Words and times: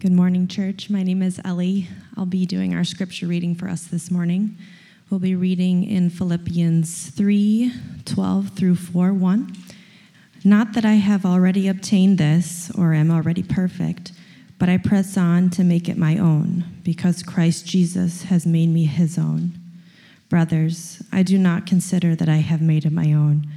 Good 0.00 0.12
morning, 0.12 0.46
church. 0.46 0.90
My 0.90 1.02
name 1.02 1.22
is 1.22 1.40
Ellie. 1.44 1.88
I'll 2.16 2.24
be 2.24 2.46
doing 2.46 2.72
our 2.72 2.84
scripture 2.84 3.26
reading 3.26 3.56
for 3.56 3.68
us 3.68 3.82
this 3.82 4.12
morning. 4.12 4.56
We'll 5.10 5.18
be 5.18 5.34
reading 5.34 5.82
in 5.82 6.08
Philippians 6.08 7.10
3 7.10 7.72
12 8.04 8.50
through 8.50 8.76
4 8.76 9.12
1. 9.12 9.56
Not 10.44 10.74
that 10.74 10.84
I 10.84 10.94
have 10.94 11.26
already 11.26 11.66
obtained 11.66 12.16
this 12.16 12.70
or 12.78 12.94
am 12.94 13.10
already 13.10 13.42
perfect, 13.42 14.12
but 14.56 14.68
I 14.68 14.76
press 14.76 15.16
on 15.16 15.50
to 15.50 15.64
make 15.64 15.88
it 15.88 15.98
my 15.98 16.16
own, 16.16 16.62
because 16.84 17.24
Christ 17.24 17.66
Jesus 17.66 18.22
has 18.22 18.46
made 18.46 18.68
me 18.68 18.84
his 18.84 19.18
own. 19.18 19.54
Brothers, 20.28 21.02
I 21.10 21.24
do 21.24 21.38
not 21.38 21.66
consider 21.66 22.14
that 22.14 22.28
I 22.28 22.36
have 22.36 22.62
made 22.62 22.84
it 22.84 22.92
my 22.92 23.12
own, 23.12 23.48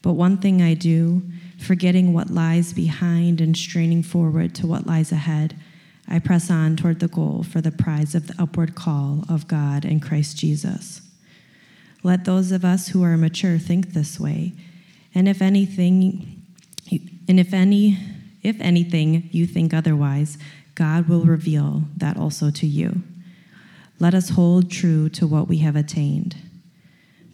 but 0.00 0.14
one 0.14 0.38
thing 0.38 0.62
I 0.62 0.72
do, 0.72 1.20
forgetting 1.58 2.14
what 2.14 2.30
lies 2.30 2.72
behind 2.72 3.42
and 3.42 3.54
straining 3.54 4.02
forward 4.02 4.54
to 4.54 4.66
what 4.66 4.86
lies 4.86 5.12
ahead. 5.12 5.54
I 6.08 6.18
press 6.18 6.50
on 6.50 6.76
toward 6.76 7.00
the 7.00 7.08
goal 7.08 7.42
for 7.42 7.60
the 7.60 7.70
prize 7.70 8.14
of 8.14 8.26
the 8.26 8.34
upward 8.40 8.74
call 8.74 9.24
of 9.28 9.48
God 9.48 9.84
in 9.84 10.00
Christ 10.00 10.36
Jesus. 10.36 11.00
Let 12.02 12.24
those 12.24 12.52
of 12.52 12.64
us 12.64 12.88
who 12.88 13.02
are 13.04 13.16
mature 13.16 13.58
think 13.58 13.92
this 13.92 14.18
way, 14.18 14.52
and 15.14 15.28
if 15.28 15.40
anything, 15.40 16.42
and 17.28 17.38
if 17.38 17.54
any, 17.54 17.98
if 18.42 18.60
anything 18.60 19.28
you 19.30 19.46
think 19.46 19.72
otherwise, 19.72 20.36
God 20.74 21.08
will 21.08 21.24
reveal 21.24 21.84
that 21.96 22.16
also 22.16 22.50
to 22.50 22.66
you. 22.66 23.02
Let 23.98 24.14
us 24.14 24.30
hold 24.30 24.70
true 24.70 25.08
to 25.10 25.26
what 25.26 25.46
we 25.46 25.58
have 25.58 25.76
attained. 25.76 26.36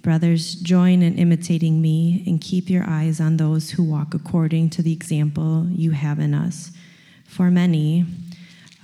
Brothers, 0.02 0.54
join 0.54 1.02
in 1.02 1.18
imitating 1.18 1.80
me 1.80 2.22
and 2.26 2.40
keep 2.40 2.68
your 2.68 2.84
eyes 2.86 3.20
on 3.20 3.36
those 3.36 3.70
who 3.70 3.82
walk 3.82 4.14
according 4.14 4.70
to 4.70 4.82
the 4.82 4.92
example 4.92 5.66
you 5.70 5.92
have 5.92 6.18
in 6.18 6.34
us. 6.34 6.70
For 7.24 7.50
many, 7.50 8.04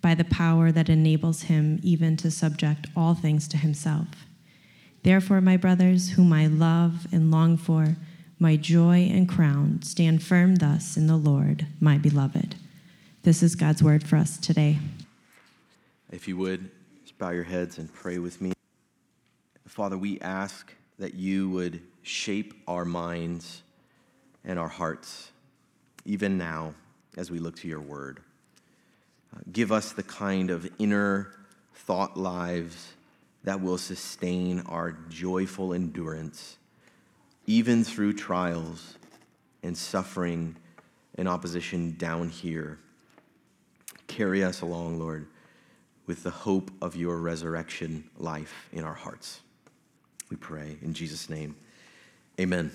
by 0.00 0.14
the 0.14 0.24
power 0.24 0.70
that 0.72 0.88
enables 0.88 1.42
him 1.42 1.80
even 1.82 2.16
to 2.18 2.30
subject 2.30 2.86
all 2.96 3.14
things 3.14 3.48
to 3.48 3.56
himself. 3.56 4.08
Therefore, 5.02 5.40
my 5.40 5.56
brothers, 5.56 6.10
whom 6.10 6.32
I 6.32 6.46
love 6.46 7.06
and 7.12 7.30
long 7.30 7.56
for, 7.56 7.96
my 8.38 8.56
joy 8.56 9.08
and 9.12 9.28
crown, 9.28 9.82
stand 9.82 10.22
firm 10.22 10.56
thus 10.56 10.96
in 10.96 11.06
the 11.06 11.16
Lord, 11.16 11.66
my 11.80 11.98
beloved. 11.98 12.54
This 13.22 13.42
is 13.42 13.54
God's 13.54 13.82
word 13.82 14.06
for 14.06 14.16
us 14.16 14.38
today. 14.38 14.78
If 16.10 16.28
you 16.28 16.36
would, 16.36 16.70
bow 17.18 17.30
your 17.30 17.42
heads 17.42 17.78
and 17.78 17.92
pray 17.92 18.18
with 18.18 18.40
me. 18.40 18.52
Father, 19.66 19.98
we 19.98 20.20
ask 20.20 20.72
that 20.98 21.14
you 21.14 21.50
would 21.50 21.80
shape 22.02 22.54
our 22.66 22.84
minds 22.84 23.62
and 24.44 24.58
our 24.58 24.68
hearts, 24.68 25.32
even 26.04 26.38
now, 26.38 26.74
as 27.16 27.30
we 27.30 27.40
look 27.40 27.56
to 27.56 27.68
your 27.68 27.80
word. 27.80 28.20
Give 29.50 29.72
us 29.72 29.92
the 29.92 30.02
kind 30.02 30.50
of 30.50 30.70
inner 30.78 31.32
thought 31.74 32.16
lives 32.16 32.92
that 33.44 33.60
will 33.60 33.78
sustain 33.78 34.60
our 34.66 34.92
joyful 35.08 35.72
endurance, 35.72 36.58
even 37.46 37.84
through 37.84 38.12
trials 38.12 38.98
and 39.62 39.76
suffering 39.76 40.56
and 41.16 41.28
opposition 41.28 41.96
down 41.98 42.28
here. 42.28 42.78
Carry 44.06 44.42
us 44.42 44.60
along, 44.60 44.98
Lord, 44.98 45.26
with 46.06 46.22
the 46.22 46.30
hope 46.30 46.70
of 46.80 46.96
your 46.96 47.18
resurrection 47.18 48.04
life 48.16 48.68
in 48.72 48.84
our 48.84 48.94
hearts. 48.94 49.40
We 50.30 50.36
pray 50.36 50.78
in 50.82 50.94
Jesus' 50.94 51.28
name. 51.30 51.56
Amen. 52.40 52.70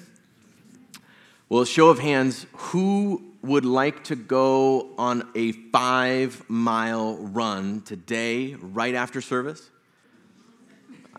Well, 1.50 1.66
show 1.66 1.90
of 1.90 2.00
hands, 2.00 2.46
who 2.54 3.33
would 3.44 3.66
like 3.66 4.06
to 4.06 4.16
go 4.16 4.94
on 4.98 5.30
a 5.36 5.52
five 5.52 6.44
mile 6.50 7.18
run 7.18 7.81
today, 7.81 8.56
right 8.56 8.96
after 8.96 9.22
service? 9.22 9.70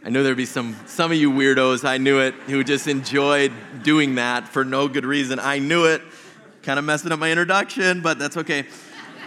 I 0.02 0.08
know 0.08 0.22
there'd 0.22 0.36
be 0.36 0.46
some, 0.46 0.76
some 0.86 1.12
of 1.12 1.16
you 1.16 1.30
weirdos, 1.30 1.86
I 1.86 1.98
knew 1.98 2.18
it, 2.20 2.34
who 2.46 2.64
just 2.64 2.88
enjoyed 2.88 3.52
doing 3.82 4.16
that 4.16 4.48
for 4.48 4.64
no 4.64 4.88
good 4.88 5.04
reason. 5.04 5.38
I 5.38 5.58
knew 5.58 5.84
it. 5.84 6.02
Kind 6.62 6.78
of 6.78 6.84
messing 6.84 7.12
up 7.12 7.18
my 7.18 7.30
introduction, 7.30 8.00
but 8.00 8.18
that's 8.18 8.36
okay. 8.38 8.66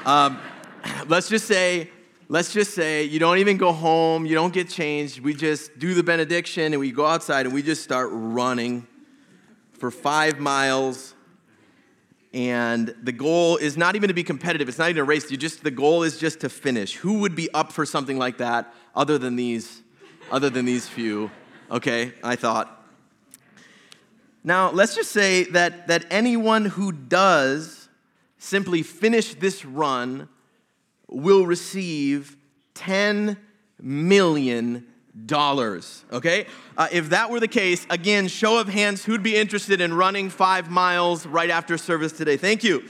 Um, 0.05 0.39
let's 1.07 1.29
just 1.29 1.45
say, 1.45 1.89
let's 2.29 2.51
just 2.51 2.73
say 2.73 3.03
you 3.03 3.19
don't 3.19 3.37
even 3.37 3.57
go 3.57 3.73
home, 3.73 4.25
you 4.25 4.35
don't 4.35 4.53
get 4.53 4.69
changed. 4.69 5.19
We 5.19 5.33
just 5.33 5.77
do 5.77 5.93
the 5.93 6.03
benediction 6.03 6.73
and 6.73 6.79
we 6.79 6.91
go 6.91 7.05
outside 7.05 7.45
and 7.45 7.53
we 7.53 7.61
just 7.61 7.83
start 7.83 8.09
running 8.11 8.87
for 9.73 9.91
five 9.91 10.39
miles. 10.39 11.13
And 12.33 12.93
the 13.01 13.11
goal 13.11 13.57
is 13.57 13.77
not 13.77 13.95
even 13.95 14.09
to 14.09 14.13
be 14.13 14.23
competitive. 14.23 14.67
It's 14.67 14.77
not 14.77 14.89
even 14.89 15.01
a 15.01 15.05
race. 15.05 15.31
You 15.31 15.37
just 15.37 15.63
the 15.63 15.71
goal 15.71 16.03
is 16.03 16.19
just 16.19 16.41
to 16.41 16.49
finish. 16.49 16.95
Who 16.95 17.19
would 17.19 17.35
be 17.35 17.49
up 17.53 17.71
for 17.71 17.85
something 17.85 18.17
like 18.17 18.37
that 18.39 18.73
other 18.95 19.17
than 19.17 19.35
these, 19.35 19.81
other 20.31 20.49
than 20.49 20.65
these 20.65 20.87
few? 20.87 21.31
Okay, 21.71 22.13
I 22.23 22.35
thought. 22.35 22.73
Now 24.43 24.71
let's 24.71 24.95
just 24.95 25.11
say 25.11 25.45
that 25.45 25.87
that 25.87 26.05
anyone 26.09 26.65
who 26.65 26.91
does 26.91 27.89
simply 28.37 28.83
finish 28.83 29.33
this 29.35 29.65
run 29.65 30.29
will 31.07 31.45
receive 31.45 32.35
10 32.75 33.37
million 33.81 34.85
dollars. 35.25 36.03
Okay? 36.11 36.45
Uh, 36.77 36.87
if 36.91 37.09
that 37.09 37.29
were 37.29 37.39
the 37.39 37.47
case, 37.47 37.85
again, 37.89 38.27
show 38.27 38.59
of 38.59 38.67
hands, 38.67 39.03
who'd 39.03 39.23
be 39.23 39.35
interested 39.35 39.81
in 39.81 39.93
running 39.93 40.29
five 40.29 40.69
miles 40.69 41.25
right 41.25 41.49
after 41.49 41.77
service 41.77 42.11
today? 42.11 42.37
Thank 42.37 42.63
you. 42.63 42.83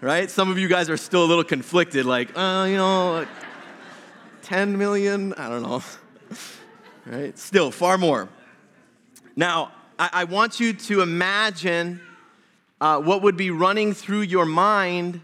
Right? 0.00 0.30
Some 0.30 0.50
of 0.50 0.58
you 0.58 0.68
guys 0.68 0.90
are 0.90 0.96
still 0.96 1.24
a 1.24 1.26
little 1.26 1.44
conflicted, 1.44 2.06
like, 2.06 2.36
uh, 2.36 2.66
you 2.68 2.76
know, 2.76 3.26
10 4.42 4.76
million? 4.76 5.32
I 5.34 5.48
don't 5.48 5.62
know. 5.62 5.82
Right? 7.04 7.36
Still, 7.36 7.72
far 7.72 7.98
more. 7.98 8.28
Now, 9.34 9.72
I, 9.98 10.10
I 10.12 10.24
want 10.24 10.60
you 10.60 10.72
to 10.72 11.00
imagine 11.00 12.00
uh, 12.80 13.00
what 13.00 13.22
would 13.22 13.36
be 13.36 13.50
running 13.50 13.92
through 13.92 14.20
your 14.20 14.46
mind 14.46 15.20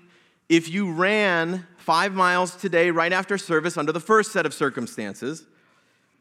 if 0.48 0.68
you 0.68 0.92
ran 0.92 1.68
five 1.76 2.14
miles 2.14 2.56
today 2.56 2.90
right 2.90 3.12
after 3.12 3.38
service 3.38 3.76
under 3.76 3.92
the 3.92 4.00
first 4.00 4.32
set 4.32 4.44
of 4.44 4.52
circumstances. 4.52 5.46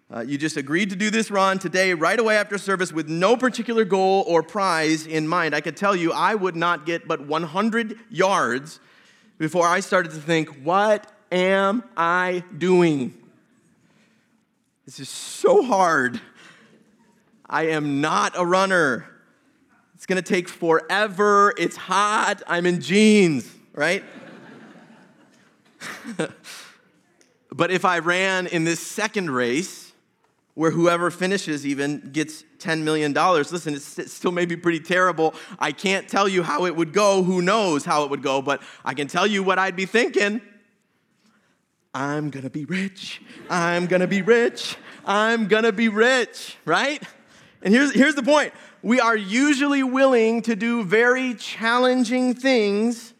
Uh, 0.09 0.21
you 0.21 0.37
just 0.37 0.55
agreed 0.55 0.89
to 0.89 0.95
do 0.95 1.09
this 1.09 1.29
run 1.29 1.59
today, 1.59 1.93
right 1.93 2.17
away 2.17 2.37
after 2.37 2.57
service, 2.57 2.93
with 2.93 3.09
no 3.09 3.35
particular 3.35 3.83
goal 3.83 4.23
or 4.25 4.41
prize 4.41 5.05
in 5.05 5.27
mind. 5.27 5.53
I 5.53 5.59
could 5.59 5.75
tell 5.75 5.93
you 5.93 6.13
I 6.13 6.33
would 6.33 6.55
not 6.55 6.85
get 6.85 7.09
but 7.09 7.27
100 7.27 7.99
yards 8.09 8.79
before 9.37 9.67
I 9.67 9.81
started 9.81 10.13
to 10.13 10.17
think, 10.17 10.47
what 10.63 11.11
am 11.29 11.83
I 11.97 12.45
doing? 12.57 13.13
This 14.85 15.01
is 15.01 15.09
so 15.09 15.61
hard. 15.61 16.21
I 17.49 17.67
am 17.67 17.99
not 17.99 18.31
a 18.37 18.45
runner. 18.45 19.05
It's 19.95 20.05
gonna 20.05 20.21
take 20.21 20.47
forever. 20.47 21.53
It's 21.57 21.75
hot. 21.75 22.41
I'm 22.47 22.65
in 22.65 22.79
jeans, 22.79 23.53
right? 23.73 24.05
but 27.51 27.71
if 27.71 27.83
I 27.83 27.99
ran 27.99 28.47
in 28.47 28.63
this 28.63 28.79
second 28.79 29.29
race, 29.31 29.86
where 30.57 30.71
whoever 30.71 31.11
finishes 31.11 31.67
even 31.67 31.99
gets 32.11 32.43
$10 32.57 32.81
million. 32.81 33.13
Listen, 33.13 33.75
it 33.75 33.79
still 33.79 34.31
may 34.31 34.43
be 34.43 34.57
pretty 34.57 34.79
terrible. 34.79 35.35
I 35.59 35.71
can't 35.71 36.09
tell 36.09 36.27
you 36.27 36.41
how 36.41 36.65
it 36.65 36.75
would 36.75 36.93
go. 36.93 37.21
Who 37.21 37.43
knows 37.43 37.85
how 37.85 38.05
it 38.05 38.09
would 38.09 38.23
go, 38.23 38.41
but 38.41 38.63
I 38.83 38.95
can 38.95 39.07
tell 39.07 39.27
you 39.27 39.43
what 39.43 39.59
I'd 39.59 39.75
be 39.75 39.85
thinking. 39.85 40.41
I'm 41.93 42.31
gonna 42.31 42.49
be 42.49 42.65
rich. 42.65 43.21
I'm 43.51 43.85
gonna 43.85 44.07
be 44.07 44.23
rich. 44.23 44.77
I'm 45.05 45.45
gonna 45.45 45.71
be 45.71 45.89
rich, 45.89 46.57
right? 46.65 47.03
And 47.61 47.71
here's, 47.71 47.93
here's 47.93 48.15
the 48.15 48.23
point 48.23 48.51
we 48.81 48.99
are 48.99 49.15
usually 49.15 49.83
willing 49.83 50.41
to 50.41 50.55
do 50.55 50.83
very 50.83 51.35
challenging 51.35 52.33
things 52.33 53.13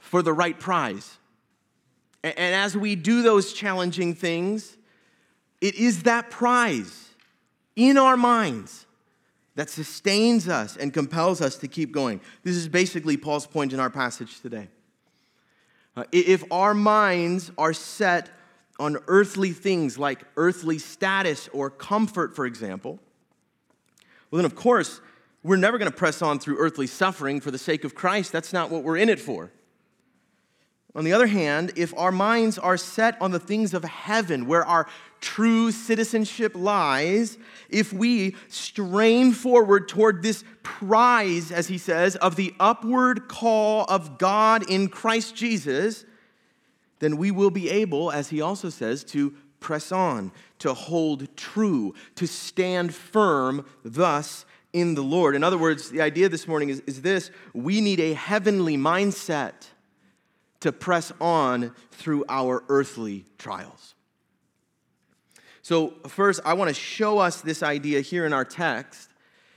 for 0.00 0.20
the 0.20 0.32
right 0.32 0.58
prize. 0.58 1.16
And, 2.24 2.36
and 2.36 2.54
as 2.56 2.76
we 2.76 2.96
do 2.96 3.22
those 3.22 3.52
challenging 3.52 4.16
things, 4.16 4.76
it 5.64 5.76
is 5.76 6.02
that 6.02 6.28
prize 6.28 7.08
in 7.74 7.96
our 7.96 8.18
minds 8.18 8.84
that 9.54 9.70
sustains 9.70 10.46
us 10.46 10.76
and 10.76 10.92
compels 10.92 11.40
us 11.40 11.56
to 11.56 11.68
keep 11.68 11.90
going. 11.90 12.20
This 12.42 12.54
is 12.54 12.68
basically 12.68 13.16
Paul's 13.16 13.46
point 13.46 13.72
in 13.72 13.80
our 13.80 13.88
passage 13.88 14.42
today. 14.42 14.68
Uh, 15.96 16.04
if 16.12 16.44
our 16.52 16.74
minds 16.74 17.50
are 17.56 17.72
set 17.72 18.28
on 18.78 18.98
earthly 19.06 19.52
things 19.52 19.98
like 19.98 20.20
earthly 20.36 20.76
status 20.78 21.48
or 21.54 21.70
comfort, 21.70 22.36
for 22.36 22.44
example, 22.44 22.98
well, 24.30 24.36
then 24.36 24.44
of 24.44 24.54
course, 24.54 25.00
we're 25.42 25.56
never 25.56 25.78
going 25.78 25.90
to 25.90 25.96
press 25.96 26.20
on 26.20 26.38
through 26.38 26.58
earthly 26.58 26.86
suffering 26.86 27.40
for 27.40 27.50
the 27.50 27.56
sake 27.56 27.84
of 27.84 27.94
Christ. 27.94 28.32
That's 28.32 28.52
not 28.52 28.68
what 28.68 28.82
we're 28.82 28.98
in 28.98 29.08
it 29.08 29.18
for. 29.18 29.50
On 30.96 31.04
the 31.04 31.12
other 31.12 31.26
hand, 31.26 31.72
if 31.74 31.92
our 31.96 32.12
minds 32.12 32.56
are 32.56 32.76
set 32.76 33.20
on 33.20 33.32
the 33.32 33.40
things 33.40 33.74
of 33.74 33.82
heaven, 33.82 34.46
where 34.46 34.64
our 34.64 34.86
true 35.24 35.72
citizenship 35.72 36.52
lies, 36.54 37.38
if 37.70 37.94
we 37.94 38.36
strain 38.48 39.32
forward 39.32 39.88
toward 39.88 40.22
this 40.22 40.44
prize, 40.62 41.50
as 41.50 41.66
he 41.66 41.78
says, 41.78 42.14
of 42.16 42.36
the 42.36 42.54
upward 42.60 43.26
call 43.26 43.86
of 43.88 44.18
God 44.18 44.70
in 44.70 44.88
Christ 44.88 45.34
Jesus, 45.34 46.04
then 46.98 47.16
we 47.16 47.30
will 47.30 47.50
be 47.50 47.70
able, 47.70 48.12
as 48.12 48.28
he 48.28 48.42
also 48.42 48.68
says, 48.68 49.02
to 49.04 49.34
press 49.60 49.90
on, 49.90 50.30
to 50.58 50.74
hold 50.74 51.34
true, 51.38 51.94
to 52.16 52.26
stand 52.26 52.94
firm, 52.94 53.64
thus 53.82 54.44
in 54.74 54.94
the 54.94 55.02
Lord. 55.02 55.34
In 55.34 55.42
other 55.42 55.56
words, 55.56 55.88
the 55.88 56.02
idea 56.02 56.28
this 56.28 56.46
morning 56.46 56.68
is, 56.68 56.80
is 56.80 57.00
this 57.00 57.30
we 57.54 57.80
need 57.80 57.98
a 57.98 58.12
heavenly 58.12 58.76
mindset 58.76 59.54
to 60.60 60.70
press 60.70 61.12
on 61.18 61.74
through 61.92 62.26
our 62.28 62.62
earthly 62.68 63.24
trials. 63.38 63.93
So, 65.64 65.94
first, 66.08 66.42
I 66.44 66.52
want 66.52 66.68
to 66.68 66.74
show 66.74 67.20
us 67.20 67.40
this 67.40 67.62
idea 67.62 68.02
here 68.02 68.26
in 68.26 68.34
our 68.34 68.44
text. 68.44 69.08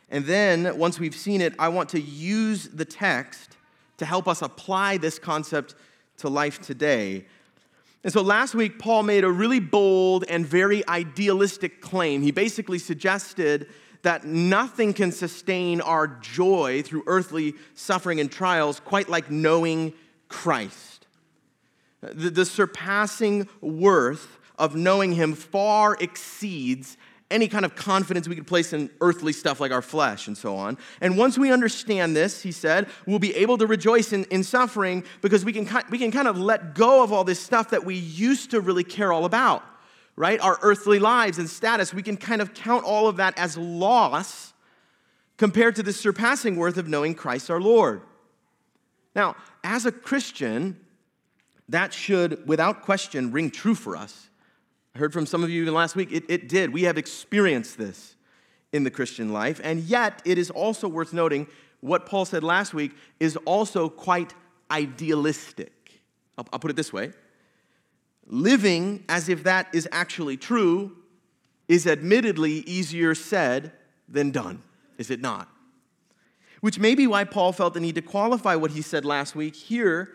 And 0.10 0.24
then, 0.24 0.78
once 0.78 1.02
we've 1.02 1.14
seen 1.14 1.42
it, 1.42 1.54
I 1.60 1.68
want 1.68 1.90
to 1.90 2.00
use 2.00 2.70
the 2.70 2.86
text 2.86 3.58
to 3.98 4.06
help 4.06 4.26
us 4.26 4.42
apply 4.42 5.00
this 5.00 5.20
concept 5.20 5.76
to 6.20 6.30
life 6.30 6.62
today. 6.62 7.26
And 8.06 8.14
so 8.14 8.22
last 8.22 8.56
week, 8.56 8.80
Paul 8.80 9.04
made 9.04 9.26
a 9.26 9.30
really 9.30 9.60
bold 9.60 10.24
and 10.30 10.46
very 10.46 10.88
idealistic 10.88 11.82
claim. 11.82 12.22
He 12.22 12.32
basically 12.32 12.80
suggested 12.80 13.68
that 14.04 14.24
nothing 14.24 14.94
can 14.94 15.12
sustain 15.12 15.82
our 15.82 16.08
joy 16.08 16.84
through 16.84 17.04
earthly 17.08 17.54
suffering 17.74 18.22
and 18.22 18.32
trials 18.32 18.80
quite 18.80 19.10
like 19.10 19.30
knowing 19.30 19.92
Christ. 20.30 21.06
The, 22.00 22.30
the, 22.30 22.46
surpassing 22.46 23.50
worth 23.60 24.38
of 24.58 24.76
knowing 24.76 25.14
Him 25.14 25.34
far 25.34 25.96
exceeds 26.00 26.98
any 27.30 27.48
kind 27.48 27.66
of 27.66 27.76
confidence 27.76 28.28
we 28.28 28.36
could 28.36 28.48
place 28.48 28.72
in 28.72 28.90
earthly 29.02 29.34
stuff 29.34 29.60
like 29.60 29.72
our 29.72 29.82
flesh 29.82 30.28
and 30.28 30.38
so 30.38 30.56
on. 30.56 30.78
And 31.02 31.18
once 31.18 31.38
we 31.38 31.52
understand 31.52 32.16
this, 32.16 32.42
he 32.42 32.54
said, 32.54 32.88
we'll 33.06 33.20
be 33.20 33.36
able 33.36 33.58
to 33.58 33.68
rejoice 33.68 34.14
in, 34.14 34.24
in 34.26 34.46
suffering 34.46 35.04
because 35.22 35.44
we 35.44 35.52
can, 35.52 35.68
we 35.90 35.98
can 35.98 36.10
kind 36.10 36.30
of 36.30 36.40
let 36.40 36.74
go 36.74 37.04
of 37.04 37.12
all 37.12 37.26
this 37.26 37.42
stuff 37.42 37.72
that 37.72 37.84
we 37.84 37.96
used 37.96 38.52
to 38.52 38.62
really 38.62 38.86
care 38.86 39.12
all 39.12 39.26
about 39.26 39.62
right? 40.18 40.42
Our 40.42 40.58
earthly 40.62 41.00
lives 41.00 41.38
and 41.38 41.50
status, 41.50 41.94
we 41.94 42.02
can 42.02 42.18
kind 42.18 42.42
of 42.42 42.54
count 42.54 42.84
all 42.84 43.08
of 43.08 43.18
that 43.18 43.38
as 43.38 43.56
loss 43.56 44.52
compared 45.38 45.76
to 45.78 45.84
the 45.84 45.94
surpassing 45.94 46.58
worth 46.58 46.78
of 46.78 46.88
knowing 46.88 47.14
Christ 47.14 47.50
our 47.50 47.62
Lord. 47.62 48.02
Now, 49.16 49.36
as 49.64 49.86
a 49.86 49.92
Christian, 49.92 50.80
that 51.70 51.94
should, 51.94 52.48
without 52.48 52.82
question, 52.82 53.32
ring 53.32 53.52
true 53.52 53.76
for 53.76 53.96
us. 53.96 54.27
I 54.98 55.00
heard 55.00 55.14
from 55.14 55.28
some 55.28 55.44
of 55.44 55.52
you 55.52 55.62
even 55.62 55.76
last 55.76 55.96
week, 55.96 56.12
it, 56.12 56.24
it 56.28 56.50
did. 56.50 56.74
We 56.74 56.82
have 56.84 56.98
experienced 56.98 57.78
this 57.78 58.16
in 58.74 58.84
the 58.84 58.90
Christian 58.90 59.32
life. 59.32 59.62
And 59.64 59.82
yet, 59.82 60.24
it 60.26 60.40
is 60.40 60.50
also 60.50 60.88
worth 60.88 61.14
noting 61.14 61.46
what 61.82 62.08
Paul 62.08 62.26
said 62.26 62.44
last 62.44 62.74
week 62.74 62.94
is 63.20 63.38
also 63.46 63.90
quite 63.90 64.34
idealistic. 64.72 66.02
I'll, 66.36 66.48
I'll 66.52 66.58
put 66.58 66.72
it 66.72 66.76
this 66.76 66.92
way 66.92 67.14
living 68.26 69.06
as 69.08 69.30
if 69.30 69.44
that 69.44 69.68
is 69.72 69.88
actually 69.92 70.36
true 70.36 70.98
is 71.68 71.86
admittedly 71.86 72.62
easier 72.62 73.14
said 73.14 73.74
than 74.10 74.32
done, 74.32 74.64
is 74.98 75.12
it 75.12 75.22
not? 75.22 75.48
Which 76.62 76.80
may 76.80 76.96
be 76.96 77.06
why 77.06 77.24
Paul 77.24 77.52
felt 77.52 77.76
the 77.76 77.80
need 77.80 77.96
to 77.96 78.02
qualify 78.02 78.56
what 78.56 78.72
he 78.72 78.82
said 78.82 79.06
last 79.06 79.36
week 79.36 79.56
here 79.56 80.10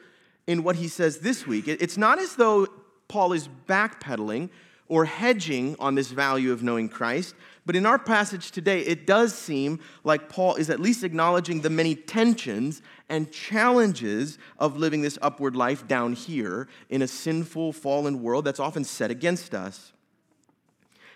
in 0.49 0.65
what 0.65 0.75
he 0.75 0.89
says 0.89 1.21
this 1.21 1.47
week. 1.47 1.69
It's 1.69 1.97
not 1.97 2.19
as 2.19 2.35
though 2.35 2.67
Paul 3.07 3.33
is 3.33 3.49
backpedaling 3.69 4.51
or 4.93 5.07
hedging 5.07 5.75
on 5.79 5.95
this 5.95 6.11
value 6.11 6.53
of 6.53 6.63
knowing 6.63 6.87
Christ. 6.87 7.35
But 7.65 7.77
in 7.77 7.87
our 7.87 7.99
passage 7.99 8.51
today, 8.51 8.81
it 8.81 9.07
does 9.07 9.35
seem 9.35 9.81
like 10.05 10.29
Paul 10.29 10.57
is 10.57 10.69
at 10.69 10.81
least 10.81 11.03
acknowledging 11.03 11.63
the 11.63 11.71
many 11.71 11.95
tensions 11.95 12.83
and 13.09 13.33
challenges 13.33 14.37
of 14.59 14.77
living 14.77 15.01
this 15.01 15.19
upward 15.23 15.57
life 15.57 15.89
down 15.89 16.13
here 16.13 16.69
in 16.91 17.01
a 17.01 17.09
sinful, 17.09 17.73
fallen 17.73 18.23
world 18.23 18.45
that's 18.45 18.61
often 18.61 18.85
set 18.85 19.11
against 19.11 19.55
us. 19.55 19.95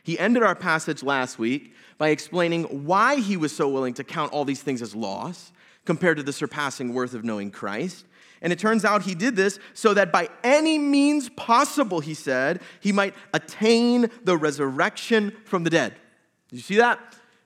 He 0.03 0.19
ended 0.19 0.43
our 0.43 0.55
passage 0.55 1.03
last 1.03 1.39
week 1.39 1.75
by 1.99 2.09
explaining 2.09 2.87
why 2.87 3.17
he 3.17 3.37
was 3.37 3.55
so 3.55 3.69
willing 3.69 3.93
to 3.93 4.05
count 4.05 4.33
all 4.33 4.47
these 4.47 4.63
things 4.63 4.81
as 4.81 4.95
loss 4.95 5.53
compared 5.85 6.17
to 6.17 6.23
the 6.23 6.33
surpassing 6.33 6.95
worth 6.95 7.13
of 7.13 7.25
knowing 7.25 7.51
Christ. 7.51 8.07
And 8.43 8.53
it 8.53 8.59
turns 8.59 8.85
out 8.85 9.03
he 9.03 9.15
did 9.15 9.37
this 9.37 9.59
so 9.75 9.95
that 9.95 10.13
by 10.13 10.29
any 10.45 10.79
means 10.79 11.29
possible, 11.31 12.01
he 12.01 12.15
said, 12.15 12.61
he 12.81 12.93
might 12.93 13.15
attain 13.33 14.11
the 14.25 14.37
resurrection 14.37 15.33
from 15.45 15.65
the 15.65 15.71
dead. 15.71 15.95
Did 16.51 16.57
you 16.57 16.63
see 16.63 16.77
that? 16.77 17.01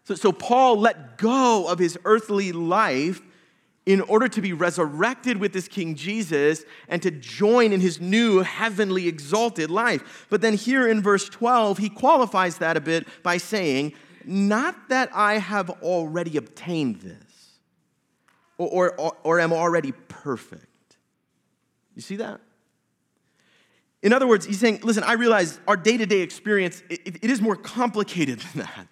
So, 0.05 0.15
so 0.15 0.33
Paul 0.33 0.81
let 0.81 1.19
go 1.19 1.69
of 1.69 1.79
his 1.79 1.99
earthly 2.05 2.53
life 2.53 3.23
in 3.87 4.01
order 4.03 4.29
to 4.29 4.41
be 4.41 4.53
resurrected 4.53 5.39
with 5.39 5.53
this 5.53 5.67
King 5.67 5.95
Jesus 5.95 6.65
and 6.89 7.01
to 7.03 7.11
join 7.11 7.73
in 7.73 7.81
his 7.81 8.01
new 8.01 8.41
heavenly 8.41 9.09
exalted 9.09 9.71
life. 9.71 10.27
But 10.29 10.43
then 10.43 10.55
here 10.55 10.87
in 10.87 11.03
verse 11.03 11.29
12, 11.29 11.79
he 11.79 11.89
qualifies 11.89 12.59
that 12.59 12.77
a 12.77 12.81
bit 12.81 13.07
by 13.23 13.39
saying, 13.39 13.95
Not 14.25 14.89
that 14.91 15.11
I 15.15 15.39
have 15.39 15.71
already 15.83 16.37
obtained 16.37 17.01
this 17.01 17.59
or, 18.59 18.95
or, 19.01 19.17
or 19.23 19.41
am 19.41 19.53
already 19.53 19.93
perfect 20.09 20.70
you 21.95 22.03
see 22.03 22.17
that? 22.17 22.41
In 24.03 24.13
other 24.13 24.27
words, 24.27 24.47
he's 24.47 24.59
saying, 24.59 24.81
listen, 24.83 25.03
I 25.05 25.13
realize 25.13 25.61
our 25.69 25.77
day 25.77 25.97
to 25.97 26.07
day 26.07 26.21
experience, 26.21 26.83
it, 26.89 27.23
it 27.23 27.31
is 27.31 27.41
more 27.41 27.57
complicated 27.57 28.41
than 28.41 28.63
that. 28.63 28.87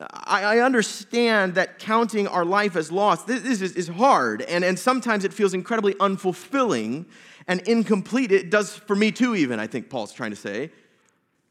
I, 0.00 0.44
I, 0.44 0.58
understand 0.60 1.56
that 1.56 1.80
counting 1.80 2.28
our 2.28 2.44
life 2.44 2.76
as 2.76 2.92
lost, 2.92 3.26
this, 3.26 3.42
this 3.42 3.60
is, 3.60 3.72
is 3.72 3.88
hard, 3.88 4.42
and, 4.42 4.64
and 4.64 4.78
sometimes 4.78 5.24
it 5.24 5.32
feels 5.32 5.54
incredibly 5.54 5.94
unfulfilling 5.94 7.06
and 7.48 7.60
incomplete. 7.62 8.30
It 8.30 8.48
does 8.48 8.76
for 8.76 8.94
me 8.94 9.10
too, 9.10 9.34
even, 9.34 9.58
I 9.58 9.66
think 9.66 9.90
Paul's 9.90 10.12
trying 10.12 10.30
to 10.30 10.36
say. 10.36 10.70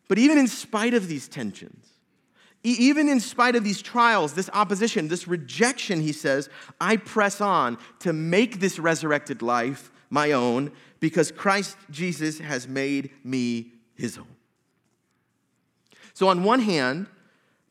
But 0.08 0.18
even 0.18 0.38
in 0.38 0.48
spite 0.48 0.94
of 0.94 1.10
these 1.10 1.28
tensions, 1.28 1.88
even 2.64 3.10
in 3.10 3.20
spite 3.20 3.58
of 3.58 3.66
these 3.66 3.82
trials, 3.82 4.34
this 4.34 4.50
opposition, 4.54 5.10
this 5.10 5.28
rejection, 5.28 6.02
he 6.02 6.14
says, 6.14 6.50
I 6.80 6.98
press 6.98 7.42
on 7.42 7.78
to 8.00 8.14
make 8.14 8.62
this 8.62 8.80
resurrected 8.80 9.42
life 9.42 9.92
my 10.10 10.32
own 10.32 10.72
because 11.00 11.32
Christ 11.32 11.78
Jesus 11.90 12.40
has 12.40 12.68
made 12.68 13.12
me 13.24 13.72
his 13.96 14.18
own. 14.18 14.28
So, 16.14 16.30
on 16.30 16.44
one 16.44 16.62
hand, 16.62 17.08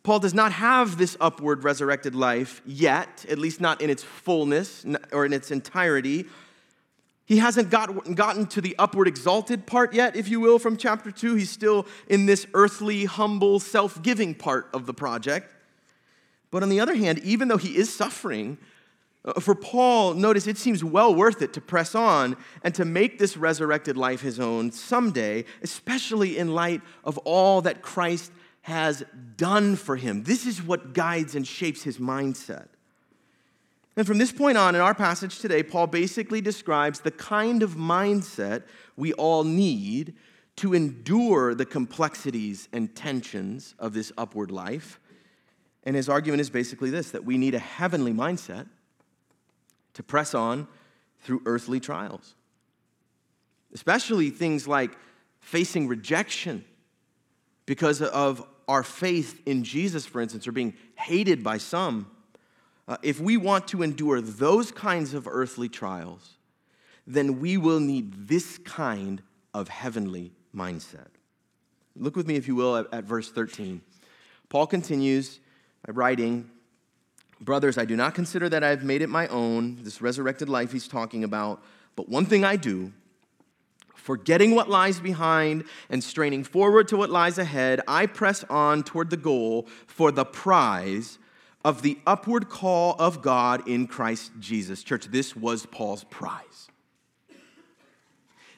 Paul 0.02 0.20
does 0.20 0.34
not 0.34 0.52
have 0.52 0.98
this 0.98 1.16
upward 1.20 1.64
resurrected 1.64 2.14
life 2.14 2.62
yet, 2.64 3.26
at 3.28 3.38
least 3.38 3.60
not 3.60 3.80
in 3.80 3.90
its 3.90 4.04
fullness 4.04 4.86
or 5.10 5.26
in 5.26 5.32
its 5.32 5.50
entirety. 5.50 6.26
He 7.24 7.38
hasn't 7.38 7.70
got, 7.70 8.14
gotten 8.14 8.46
to 8.46 8.60
the 8.60 8.76
upward 8.78 9.08
exalted 9.08 9.66
part 9.66 9.92
yet, 9.92 10.14
if 10.14 10.28
you 10.28 10.38
will, 10.38 10.60
from 10.60 10.76
chapter 10.76 11.10
2. 11.10 11.34
He's 11.34 11.50
still 11.50 11.88
in 12.06 12.26
this 12.26 12.46
earthly, 12.54 13.04
humble, 13.06 13.58
self 13.58 14.00
giving 14.00 14.32
part 14.32 14.68
of 14.72 14.86
the 14.86 14.94
project. 14.94 15.52
But 16.52 16.62
on 16.62 16.68
the 16.68 16.78
other 16.78 16.94
hand, 16.94 17.18
even 17.18 17.48
though 17.48 17.56
he 17.56 17.76
is 17.76 17.92
suffering, 17.92 18.58
Uh, 19.26 19.40
for 19.40 19.54
Paul, 19.54 20.14
notice 20.14 20.46
it 20.46 20.56
seems 20.56 20.84
well 20.84 21.14
worth 21.14 21.42
it 21.42 21.52
to 21.54 21.60
press 21.60 21.94
on 21.94 22.36
and 22.62 22.74
to 22.76 22.84
make 22.84 23.18
this 23.18 23.36
resurrected 23.36 23.96
life 23.96 24.20
his 24.20 24.38
own 24.38 24.70
someday, 24.70 25.44
especially 25.62 26.38
in 26.38 26.54
light 26.54 26.80
of 27.04 27.18
all 27.18 27.60
that 27.62 27.82
Christ 27.82 28.30
has 28.62 29.04
done 29.36 29.76
for 29.76 29.96
him. 29.96 30.22
This 30.22 30.46
is 30.46 30.62
what 30.62 30.92
guides 30.92 31.34
and 31.34 31.46
shapes 31.46 31.82
his 31.82 31.98
mindset. 31.98 32.68
And 33.96 34.06
from 34.06 34.18
this 34.18 34.32
point 34.32 34.58
on 34.58 34.74
in 34.74 34.80
our 34.80 34.94
passage 34.94 35.38
today, 35.38 35.62
Paul 35.62 35.86
basically 35.86 36.40
describes 36.40 37.00
the 37.00 37.10
kind 37.10 37.62
of 37.62 37.74
mindset 37.74 38.64
we 38.96 39.12
all 39.14 39.42
need 39.42 40.14
to 40.56 40.74
endure 40.74 41.54
the 41.54 41.64
complexities 41.64 42.68
and 42.72 42.94
tensions 42.94 43.74
of 43.78 43.94
this 43.94 44.12
upward 44.18 44.50
life. 44.50 45.00
And 45.84 45.96
his 45.96 46.08
argument 46.08 46.40
is 46.40 46.50
basically 46.50 46.90
this 46.90 47.10
that 47.12 47.24
we 47.24 47.38
need 47.38 47.54
a 47.54 47.58
heavenly 47.58 48.12
mindset 48.12 48.66
to 49.96 50.02
press 50.02 50.34
on 50.34 50.68
through 51.22 51.40
earthly 51.46 51.80
trials, 51.80 52.34
especially 53.72 54.28
things 54.28 54.68
like 54.68 54.96
facing 55.40 55.88
rejection 55.88 56.62
because 57.64 58.02
of 58.02 58.46
our 58.68 58.82
faith 58.82 59.40
in 59.46 59.64
Jesus, 59.64 60.04
for 60.04 60.20
instance, 60.20 60.46
or 60.46 60.52
being 60.52 60.74
hated 60.96 61.42
by 61.42 61.56
some. 61.56 62.10
Uh, 62.86 62.98
if 63.02 63.18
we 63.18 63.38
want 63.38 63.66
to 63.68 63.82
endure 63.82 64.20
those 64.20 64.70
kinds 64.70 65.14
of 65.14 65.26
earthly 65.26 65.68
trials, 65.68 66.34
then 67.06 67.40
we 67.40 67.56
will 67.56 67.80
need 67.80 68.28
this 68.28 68.58
kind 68.58 69.22
of 69.54 69.68
heavenly 69.68 70.30
mindset. 70.54 71.08
Look 71.96 72.16
with 72.16 72.26
me, 72.26 72.36
if 72.36 72.46
you 72.46 72.54
will, 72.54 72.76
at, 72.76 72.86
at 72.92 73.04
verse 73.04 73.30
13. 73.30 73.80
Paul 74.50 74.66
continues 74.66 75.40
by 75.86 75.92
writing, 75.92 76.50
Brothers, 77.40 77.76
I 77.76 77.84
do 77.84 77.96
not 77.96 78.14
consider 78.14 78.48
that 78.48 78.64
I've 78.64 78.82
made 78.82 79.02
it 79.02 79.08
my 79.08 79.26
own, 79.28 79.82
this 79.82 80.00
resurrected 80.00 80.48
life 80.48 80.72
he's 80.72 80.88
talking 80.88 81.22
about, 81.22 81.62
but 81.94 82.08
one 82.08 82.26
thing 82.26 82.44
I 82.44 82.56
do, 82.56 82.92
forgetting 83.94 84.54
what 84.54 84.70
lies 84.70 85.00
behind 85.00 85.64
and 85.90 86.02
straining 86.02 86.44
forward 86.44 86.88
to 86.88 86.96
what 86.96 87.10
lies 87.10 87.38
ahead, 87.38 87.80
I 87.86 88.06
press 88.06 88.44
on 88.44 88.84
toward 88.84 89.10
the 89.10 89.16
goal 89.16 89.66
for 89.86 90.10
the 90.10 90.24
prize 90.24 91.18
of 91.64 91.82
the 91.82 91.98
upward 92.06 92.48
call 92.48 92.94
of 92.98 93.22
God 93.22 93.68
in 93.68 93.86
Christ 93.86 94.30
Jesus. 94.38 94.82
Church, 94.82 95.06
this 95.06 95.34
was 95.34 95.66
Paul's 95.66 96.04
prize. 96.04 96.68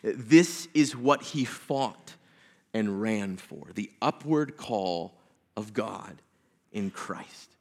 This 0.02 0.68
is 0.74 0.94
what 0.94 1.22
he 1.22 1.44
fought 1.44 2.14
and 2.74 3.00
ran 3.00 3.36
for 3.38 3.68
the 3.74 3.90
upward 4.00 4.56
call 4.56 5.14
of 5.56 5.72
God 5.72 6.20
in 6.70 6.90
Christ. 6.90 7.56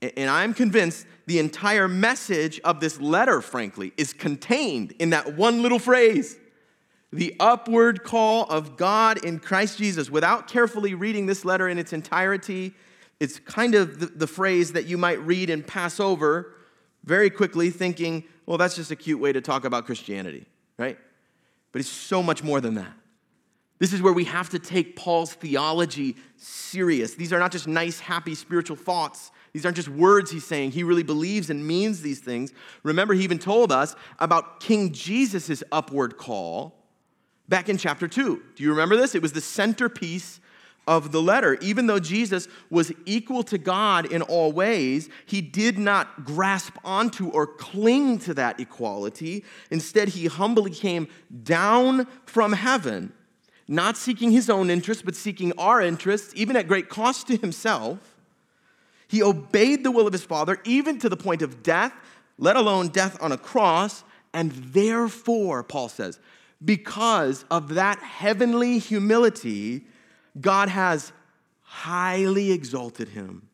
And 0.00 0.30
I'm 0.30 0.54
convinced 0.54 1.06
the 1.26 1.38
entire 1.38 1.88
message 1.88 2.60
of 2.60 2.80
this 2.80 3.00
letter, 3.00 3.40
frankly, 3.40 3.92
is 3.96 4.12
contained 4.12 4.92
in 4.98 5.10
that 5.10 5.36
one 5.36 5.62
little 5.62 5.78
phrase 5.78 6.36
the 7.10 7.34
upward 7.40 8.04
call 8.04 8.44
of 8.50 8.76
God 8.76 9.24
in 9.24 9.38
Christ 9.38 9.78
Jesus. 9.78 10.10
Without 10.10 10.46
carefully 10.46 10.94
reading 10.94 11.26
this 11.26 11.44
letter 11.44 11.68
in 11.68 11.78
its 11.78 11.92
entirety, 11.92 12.74
it's 13.18 13.38
kind 13.38 13.74
of 13.74 13.98
the, 13.98 14.06
the 14.06 14.26
phrase 14.26 14.72
that 14.72 14.84
you 14.84 14.98
might 14.98 15.18
read 15.20 15.50
and 15.50 15.66
pass 15.66 16.00
over 16.00 16.54
very 17.04 17.30
quickly, 17.30 17.70
thinking, 17.70 18.24
well, 18.44 18.58
that's 18.58 18.76
just 18.76 18.90
a 18.90 18.96
cute 18.96 19.20
way 19.20 19.32
to 19.32 19.40
talk 19.40 19.64
about 19.64 19.86
Christianity, 19.86 20.44
right? 20.78 20.98
But 21.72 21.80
it's 21.80 21.88
so 21.88 22.22
much 22.22 22.42
more 22.42 22.60
than 22.60 22.74
that. 22.74 22.92
This 23.78 23.92
is 23.92 24.02
where 24.02 24.12
we 24.12 24.24
have 24.24 24.50
to 24.50 24.58
take 24.58 24.96
Paul's 24.96 25.32
theology 25.34 26.16
serious. 26.36 27.14
These 27.14 27.32
are 27.32 27.38
not 27.38 27.52
just 27.52 27.68
nice, 27.68 28.00
happy 28.00 28.34
spiritual 28.34 28.76
thoughts. 28.76 29.30
These 29.52 29.64
aren't 29.64 29.76
just 29.76 29.88
words 29.88 30.30
he's 30.30 30.46
saying. 30.46 30.72
He 30.72 30.82
really 30.82 31.02
believes 31.02 31.48
and 31.48 31.66
means 31.66 32.02
these 32.02 32.20
things. 32.20 32.52
Remember, 32.82 33.14
he 33.14 33.22
even 33.22 33.38
told 33.38 33.72
us 33.72 33.94
about 34.18 34.60
King 34.60 34.92
Jesus' 34.92 35.62
upward 35.70 36.16
call 36.16 36.74
back 37.48 37.68
in 37.68 37.78
chapter 37.78 38.08
2. 38.08 38.42
Do 38.56 38.62
you 38.62 38.70
remember 38.70 38.96
this? 38.96 39.14
It 39.14 39.22
was 39.22 39.32
the 39.32 39.40
centerpiece 39.40 40.40
of 40.86 41.12
the 41.12 41.22
letter. 41.22 41.56
Even 41.60 41.86
though 41.86 42.00
Jesus 42.00 42.48
was 42.70 42.90
equal 43.04 43.42
to 43.44 43.58
God 43.58 44.06
in 44.06 44.22
all 44.22 44.52
ways, 44.52 45.08
he 45.26 45.40
did 45.40 45.78
not 45.78 46.24
grasp 46.24 46.74
onto 46.84 47.28
or 47.28 47.46
cling 47.46 48.18
to 48.20 48.34
that 48.34 48.58
equality. 48.58 49.44
Instead, 49.70 50.08
he 50.08 50.26
humbly 50.26 50.70
came 50.70 51.06
down 51.42 52.06
from 52.26 52.54
heaven, 52.54 53.12
not 53.68 53.98
seeking 53.98 54.30
his 54.30 54.48
own 54.48 54.70
interests, 54.70 55.02
but 55.02 55.14
seeking 55.14 55.52
our 55.58 55.80
interests, 55.80 56.32
even 56.34 56.56
at 56.56 56.66
great 56.66 56.88
cost 56.88 57.26
to 57.26 57.36
himself. 57.36 58.16
He 59.08 59.22
obeyed 59.22 59.84
the 59.84 59.90
will 59.90 60.06
of 60.06 60.12
his 60.12 60.24
Father, 60.24 60.58
even 60.64 60.98
to 61.00 61.08
the 61.08 61.16
point 61.16 61.42
of 61.42 61.62
death, 61.62 61.92
let 62.38 62.56
alone 62.56 62.88
death 62.88 63.16
on 63.20 63.32
a 63.32 63.38
cross. 63.38 64.04
And 64.32 64.52
therefore, 64.52 65.62
Paul 65.62 65.88
says, 65.88 66.18
because 66.64 67.44
of 67.50 67.74
that 67.74 67.98
heavenly 67.98 68.78
humility, 68.78 69.84
God 70.40 70.68
has 70.68 71.12
highly 71.62 72.52
exalted 72.52 73.08
him 73.08 73.48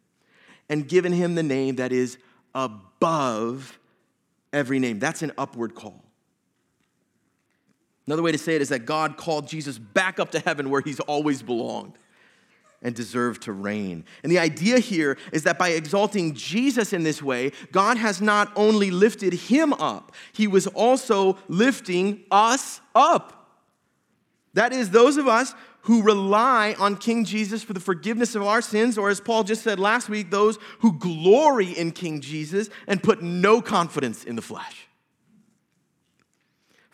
and 0.69 0.89
given 0.89 1.13
him 1.13 1.35
the 1.35 1.43
name 1.43 1.77
that 1.77 1.93
is 1.93 2.19
above 2.55 3.79
every 4.53 4.79
name. 4.79 4.99
That's 4.99 5.23
an 5.23 5.33
upward 5.37 5.75
call. 5.75 6.04
Another 8.07 8.23
way 8.23 8.33
to 8.33 8.39
say 8.39 8.55
it 8.55 8.63
is 8.63 8.69
that 8.69 8.87
God 8.87 9.17
called 9.17 9.49
Jesus 9.49 9.79
back 9.79 10.19
up 10.21 10.31
to 10.33 10.41
heaven 10.41 10.71
where 10.71 10.83
he's 10.83 11.01
always 11.01 11.43
belonged 11.43 11.99
and 12.83 12.95
deserved 12.95 13.43
to 13.43 13.53
reign. 13.53 14.05
And 14.23 14.31
the 14.31 14.39
idea 14.39 14.79
here 14.79 15.17
is 15.33 15.45
that 15.45 15.59
by 15.59 15.71
exalting 15.71 16.35
Jesus 16.35 16.93
in 16.93 17.03
this 17.03 17.23
way, 17.23 17.53
God 17.73 17.97
has 17.97 18.21
not 18.21 18.53
only 18.57 18.91
lifted 18.91 19.33
him 19.33 19.73
up, 19.73 20.13
he 20.33 20.47
was 20.47 20.67
also 20.67 21.39
lifting 21.49 22.25
us 22.31 22.83
up. 22.95 23.49
That 24.53 24.73
is, 24.73 24.91
those 24.91 25.17
of 25.17 25.27
us 25.27 25.55
who 25.83 26.03
rely 26.03 26.75
on 26.79 26.97
King 26.97 27.25
Jesus 27.25 27.63
for 27.63 27.73
the 27.73 27.81
forgiveness 27.81 28.35
of 28.35 28.43
our 28.43 28.63
sins, 28.63 28.97
or 28.97 29.09
as 29.09 29.21
Paul 29.21 29.45
just 29.45 29.63
said 29.63 29.79
last 29.79 30.09
week, 30.09 30.31
those 30.31 30.59
who 30.81 30.99
glory 30.99 31.73
in 31.73 31.91
King 31.91 32.21
Jesus 32.21 32.69
and 32.87 33.03
put 33.03 33.23
no 33.23 33.61
confidence 33.61 34.25
in 34.25 34.37
the 34.37 34.43
flesh. 34.43 34.84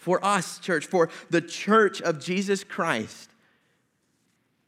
For 0.00 0.24
us, 0.24 0.58
church, 0.58 0.86
for 0.86 1.10
the 1.28 1.42
church 1.42 2.00
of 2.00 2.18
Jesus 2.18 2.64
Christ, 2.64 3.30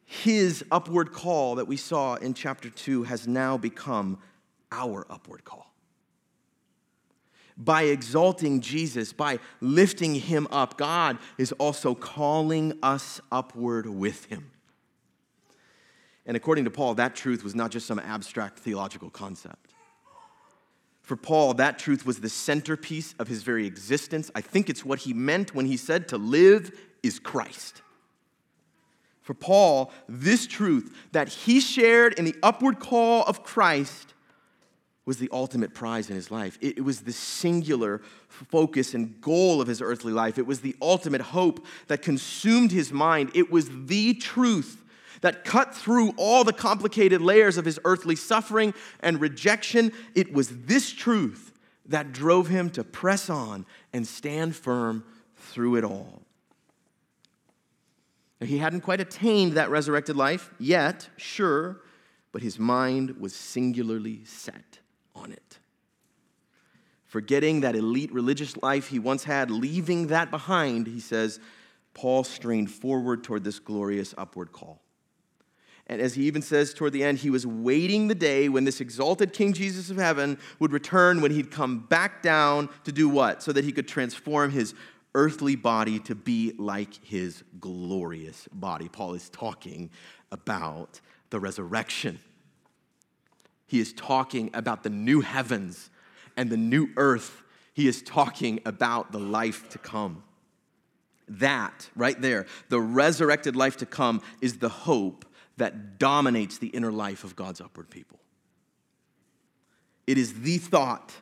his 0.04 0.62
upward 0.70 1.12
call 1.12 1.54
that 1.54 1.66
we 1.66 1.78
saw 1.78 2.16
in 2.16 2.34
chapter 2.34 2.68
2 2.68 3.04
has 3.04 3.26
now 3.26 3.56
become 3.56 4.18
our 4.70 5.06
upward 5.10 5.44
call 5.44 5.72
by 7.56 7.84
exalting 7.84 8.60
Jesus, 8.60 9.12
by 9.12 9.38
lifting 9.60 10.14
him 10.14 10.46
up, 10.50 10.76
God 10.76 11.18
is 11.38 11.52
also 11.52 11.94
calling 11.94 12.78
us 12.82 13.20
upward 13.30 13.86
with 13.86 14.26
him. 14.26 14.50
And 16.24 16.36
according 16.36 16.64
to 16.64 16.70
Paul, 16.70 16.94
that 16.94 17.16
truth 17.16 17.42
was 17.42 17.54
not 17.54 17.70
just 17.70 17.86
some 17.86 17.98
abstract 17.98 18.58
theological 18.58 19.10
concept. 19.10 19.71
For 21.12 21.16
Paul, 21.16 21.52
that 21.54 21.78
truth 21.78 22.06
was 22.06 22.20
the 22.20 22.30
centerpiece 22.30 23.14
of 23.18 23.28
his 23.28 23.42
very 23.42 23.66
existence. 23.66 24.30
I 24.34 24.40
think 24.40 24.70
it's 24.70 24.82
what 24.82 25.00
he 25.00 25.12
meant 25.12 25.54
when 25.54 25.66
he 25.66 25.76
said 25.76 26.08
to 26.08 26.16
live 26.16 26.74
is 27.02 27.18
Christ. 27.18 27.82
For 29.20 29.34
Paul, 29.34 29.92
this 30.08 30.46
truth 30.46 30.90
that 31.12 31.28
he 31.28 31.60
shared 31.60 32.14
in 32.14 32.24
the 32.24 32.34
upward 32.42 32.80
call 32.80 33.24
of 33.24 33.44
Christ 33.44 34.14
was 35.04 35.18
the 35.18 35.28
ultimate 35.32 35.74
prize 35.74 36.08
in 36.08 36.16
his 36.16 36.30
life. 36.30 36.56
It, 36.62 36.82
was 36.82 37.02
the 37.02 37.12
singular 37.12 38.00
focus 38.28 38.94
and 38.94 39.20
goal 39.20 39.60
of 39.60 39.68
his 39.68 39.82
earthly 39.82 40.14
life. 40.14 40.38
It 40.38 40.46
was 40.46 40.60
the 40.60 40.76
ultimate 40.80 41.20
hope 41.20 41.66
that 41.88 42.00
consumed 42.00 42.72
his 42.72 42.90
mind. 42.90 43.32
It 43.34 43.50
was 43.50 43.68
the 43.84 44.14
truth 44.14 44.82
that 45.22 45.44
cut 45.44 45.74
through 45.74 46.12
all 46.16 46.44
the 46.44 46.52
complicated 46.52 47.22
layers 47.22 47.56
of 47.56 47.64
his 47.64 47.80
earthly 47.84 48.14
suffering 48.14 48.74
and 49.00 49.20
rejection. 49.20 49.92
It 50.14 50.32
was 50.32 50.48
this 50.64 50.92
truth 50.92 51.52
that 51.86 52.12
drove 52.12 52.48
him 52.48 52.70
to 52.70 52.84
press 52.84 53.30
on 53.30 53.64
and 53.92 54.06
stand 54.06 54.54
firm 54.54 55.04
through 55.36 55.76
it 55.76 55.84
all. 55.84 56.22
He 58.40 58.58
hadn't 58.58 58.80
quite 58.80 59.00
attained 59.00 59.52
that 59.52 59.70
resurrected 59.70 60.16
life 60.16 60.50
yet, 60.58 61.08
sure, 61.16 61.80
but 62.32 62.42
his 62.42 62.58
mind 62.58 63.20
was 63.20 63.34
singularly 63.34 64.24
set 64.24 64.80
on 65.14 65.30
it. 65.30 65.58
Forgetting 67.04 67.60
that 67.60 67.76
elite 67.76 68.12
religious 68.12 68.56
life 68.56 68.88
he 68.88 68.98
once 68.98 69.22
had, 69.22 69.50
leaving 69.50 70.08
that 70.08 70.30
behind, 70.30 70.86
he 70.86 70.98
says, 70.98 71.38
Paul 71.94 72.24
strained 72.24 72.70
forward 72.70 73.22
toward 73.22 73.44
this 73.44 73.58
glorious 73.58 74.14
upward 74.16 74.50
call. 74.50 74.81
And 75.92 76.00
as 76.00 76.14
he 76.14 76.22
even 76.22 76.40
says 76.40 76.72
toward 76.72 76.94
the 76.94 77.04
end, 77.04 77.18
he 77.18 77.28
was 77.28 77.46
waiting 77.46 78.08
the 78.08 78.14
day 78.14 78.48
when 78.48 78.64
this 78.64 78.80
exalted 78.80 79.34
King 79.34 79.52
Jesus 79.52 79.90
of 79.90 79.98
heaven 79.98 80.38
would 80.58 80.72
return, 80.72 81.20
when 81.20 81.32
he'd 81.32 81.50
come 81.50 81.80
back 81.80 82.22
down 82.22 82.70
to 82.84 82.92
do 82.92 83.10
what? 83.10 83.42
So 83.42 83.52
that 83.52 83.62
he 83.62 83.72
could 83.72 83.86
transform 83.86 84.52
his 84.52 84.74
earthly 85.14 85.54
body 85.54 85.98
to 85.98 86.14
be 86.14 86.54
like 86.56 86.94
his 87.04 87.44
glorious 87.60 88.48
body. 88.54 88.88
Paul 88.88 89.12
is 89.12 89.28
talking 89.28 89.90
about 90.30 91.02
the 91.28 91.38
resurrection. 91.38 92.20
He 93.66 93.78
is 93.78 93.92
talking 93.92 94.48
about 94.54 94.84
the 94.84 94.90
new 94.90 95.20
heavens 95.20 95.90
and 96.38 96.48
the 96.48 96.56
new 96.56 96.88
earth. 96.96 97.42
He 97.74 97.86
is 97.86 98.00
talking 98.00 98.60
about 98.64 99.12
the 99.12 99.20
life 99.20 99.68
to 99.68 99.78
come. 99.78 100.22
That, 101.28 101.90
right 101.94 102.18
there, 102.18 102.46
the 102.70 102.80
resurrected 102.80 103.56
life 103.56 103.76
to 103.76 103.86
come, 103.86 104.22
is 104.40 104.56
the 104.56 104.70
hope 104.70 105.26
that 105.56 105.98
dominates 105.98 106.58
the 106.58 106.68
inner 106.68 106.92
life 106.92 107.24
of 107.24 107.36
God's 107.36 107.60
upward 107.60 107.90
people. 107.90 108.18
It 110.06 110.18
is 110.18 110.42
the 110.42 110.58
thought 110.58 111.12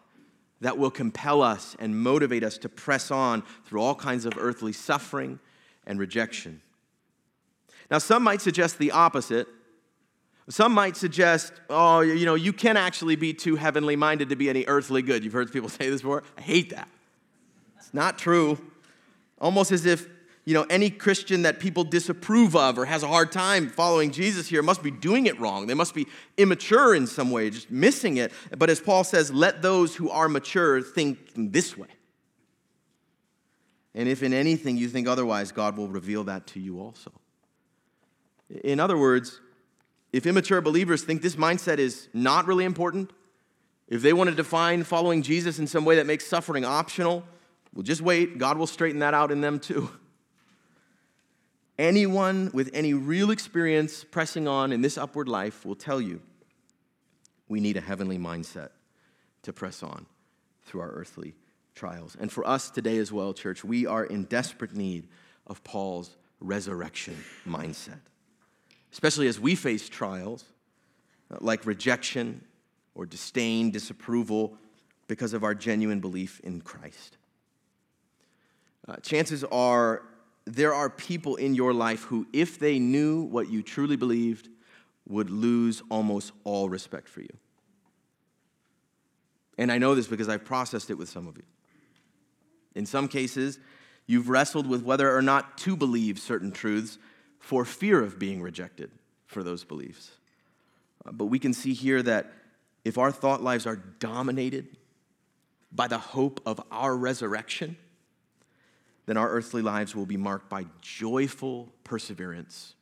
that 0.60 0.78
will 0.78 0.90
compel 0.90 1.42
us 1.42 1.76
and 1.78 2.00
motivate 2.00 2.44
us 2.44 2.58
to 2.58 2.68
press 2.68 3.10
on 3.10 3.42
through 3.64 3.80
all 3.80 3.94
kinds 3.94 4.25
of 4.25 4.34
earthly 4.38 4.72
suffering 4.72 5.38
and 5.87 5.99
rejection. 5.99 6.60
Now, 7.90 7.99
some 7.99 8.22
might 8.22 8.40
suggest 8.40 8.78
the 8.78 8.92
opposite 8.92 9.49
some 10.50 10.72
might 10.72 10.96
suggest, 10.96 11.52
oh, 11.70 12.00
you 12.00 12.26
know, 12.26 12.34
you 12.34 12.52
can 12.52 12.76
actually 12.76 13.14
be 13.14 13.32
too 13.32 13.54
heavenly 13.54 13.94
minded 13.94 14.30
to 14.30 14.37
be 14.37 14.50
any 14.50 14.64
earthly 14.66 15.00
good. 15.00 15.22
You've 15.22 15.32
heard 15.32 15.52
people 15.52 15.68
say 15.68 15.88
this 15.88 16.02
before. 16.02 16.25
I 16.37 16.40
hate 16.40 16.70
that. 16.70 16.88
It's 17.78 17.94
not 17.94 18.18
true. 18.18 18.58
Almost 19.40 19.70
as 19.70 19.87
if, 19.87 20.08
you 20.44 20.54
know, 20.54 20.66
any 20.70 20.90
Christian 20.90 21.42
that 21.42 21.61
people 21.61 21.85
disapprove 21.85 22.56
of 22.56 22.78
or 22.78 22.87
has 22.87 23.02
a 23.02 23.09
hard 23.09 23.30
time 23.30 23.68
following 23.68 24.11
Jesus 24.11 24.49
here 24.49 24.62
must 24.62 24.82
be 24.82 24.90
doing 24.90 25.26
it 25.26 25.38
wrong. 25.38 25.66
They 25.66 25.75
must 25.75 25.94
be 25.94 26.06
immature 26.37 26.94
in 26.94 27.06
some 27.06 27.30
way, 27.30 27.50
just 27.50 27.70
missing 27.70 28.16
it. 28.16 28.32
But 28.56 28.70
as 28.70 28.80
Paul 28.80 29.04
says, 29.04 29.30
let 29.30 29.62
those 29.62 29.97
who 29.97 30.11
are 30.11 30.28
mature 30.28 30.80
think 30.82 31.18
this 31.37 31.76
way. 31.76 31.88
And 33.94 34.09
if 34.09 34.23
in 34.23 34.32
anything 34.32 34.76
you 34.76 34.88
think 34.88 35.09
otherwise, 35.09 35.52
God 35.52 35.76
will 35.76 35.88
reveal 35.88 36.25
that 36.25 36.47
to 36.49 36.61
you 36.61 36.80
also. 36.80 37.12
In 38.64 38.80
other 38.80 38.97
words, 38.97 39.40
if 40.12 40.26
immature 40.26 40.61
believers 40.61 41.02
think 41.02 41.23
this 41.23 41.37
mindset 41.37 41.78
is 41.78 42.09
not 42.12 42.47
really 42.47 42.64
important, 42.64 43.12
if 43.88 44.02
they 44.02 44.12
want 44.12 44.30
to 44.30 44.37
define 44.37 44.85
following 44.85 45.23
Jesus 45.23 45.59
in 45.59 45.66
some 45.66 45.85
way 45.85 45.97
that 45.97 46.06
makes 46.06 46.26
suffering 46.26 46.64
optional, 46.64 47.25
well, 47.75 47.82
just 47.82 48.00
wait. 48.00 48.38
God 48.38 48.56
will 48.56 48.66
straighten 48.66 49.00
that 49.00 49.14
out 49.14 49.30
in 49.30 49.40
them 49.40 49.59
too. 49.59 49.90
Anyone 51.80 52.50
with 52.52 52.68
any 52.75 52.92
real 52.92 53.30
experience 53.30 54.04
pressing 54.04 54.46
on 54.46 54.70
in 54.70 54.82
this 54.82 54.99
upward 54.99 55.30
life 55.30 55.64
will 55.64 55.75
tell 55.75 55.99
you 55.99 56.20
we 57.49 57.58
need 57.58 57.78
a 57.78 57.80
heavenly 57.80 58.18
mindset 58.18 58.68
to 59.44 59.54
press 59.54 59.82
on 59.82 60.04
through 60.66 60.82
our 60.82 60.90
earthly 60.90 61.34
trials. 61.75 62.18
And 62.20 62.30
for 62.30 62.46
us 62.46 62.68
today 62.68 62.99
as 62.99 63.10
well, 63.10 63.32
church, 63.32 63.64
we 63.64 63.87
are 63.87 64.04
in 64.04 64.25
desperate 64.25 64.75
need 64.75 65.08
of 65.46 65.64
Paul's 65.64 66.18
resurrection 66.38 67.16
mindset, 67.49 68.00
especially 68.92 69.26
as 69.26 69.40
we 69.40 69.54
face 69.54 69.88
trials 69.88 70.44
uh, 71.30 71.38
like 71.40 71.64
rejection 71.64 72.44
or 72.94 73.06
disdain, 73.06 73.70
disapproval 73.70 74.54
because 75.08 75.32
of 75.32 75.44
our 75.44 75.54
genuine 75.54 76.00
belief 76.00 76.40
in 76.40 76.60
Christ. 76.60 77.16
Uh, 78.87 78.96
chances 78.96 79.44
are 79.44 80.02
there 80.47 80.75
are 80.75 80.90
people 80.90 81.37
in 81.37 81.54
your 81.54 81.73
life 81.73 82.02
who, 82.04 82.26
if 82.32 82.59
they 82.59 82.78
knew 82.78 83.23
what 83.23 83.50
you 83.50 83.62
truly 83.62 83.97
believed, 83.97 84.49
would 85.09 85.30
lose 85.30 85.82
almost 85.90 86.32
all 86.44 86.68
respect 86.68 87.09
for 87.09 87.20
you. 87.20 87.37
And 89.59 89.70
I 89.70 89.78
know 89.78 89.94
this 89.94 90.06
because 90.06 90.28
I've 90.28 90.44
processed 90.44 90.90
it 90.90 90.94
with 90.94 91.09
some 91.09 91.26
of 91.26 91.37
you. 91.37 91.42
In 92.75 92.87
some 92.87 93.09
cases, 93.09 93.59
you've 94.06 94.28
wrestled 94.28 94.66
with 94.66 94.82
whether 94.82 95.14
or 95.14 95.23
not 95.23 95.59
to 95.59 95.76
believe 95.76 96.18
certain 96.18 96.52
truths 96.52 96.99
for 97.38 97.64
fear 97.64 98.02
of 98.02 98.18
being 98.18 98.40
rejected 98.40 98.90
for 99.26 99.42
those 99.42 99.64
beliefs. 99.64 100.12
Uh, 101.04 101.12
but 101.12 101.26
we 101.26 101.38
can 101.38 101.52
see 101.52 101.75
here 101.75 102.02
that 102.02 102.32
if 102.85 102.97
our 102.99 103.12
thought 103.12 103.42
lives 103.42 103.66
are 103.66 103.76
dominated 103.76 104.76
by 105.73 105.87
the 105.87 105.99
hope 105.99 106.40
of 106.47 106.61
our 106.70 106.97
resurrection, 106.97 107.76
then 109.07 109.16
our 109.16 109.30
earthly 109.30 109.62
lives 109.62 109.95
will 109.95 110.07
be 110.07 110.16
marked 110.16 110.49
by 110.49 110.66
joyful 110.80 111.69
perseverance, 111.85 112.75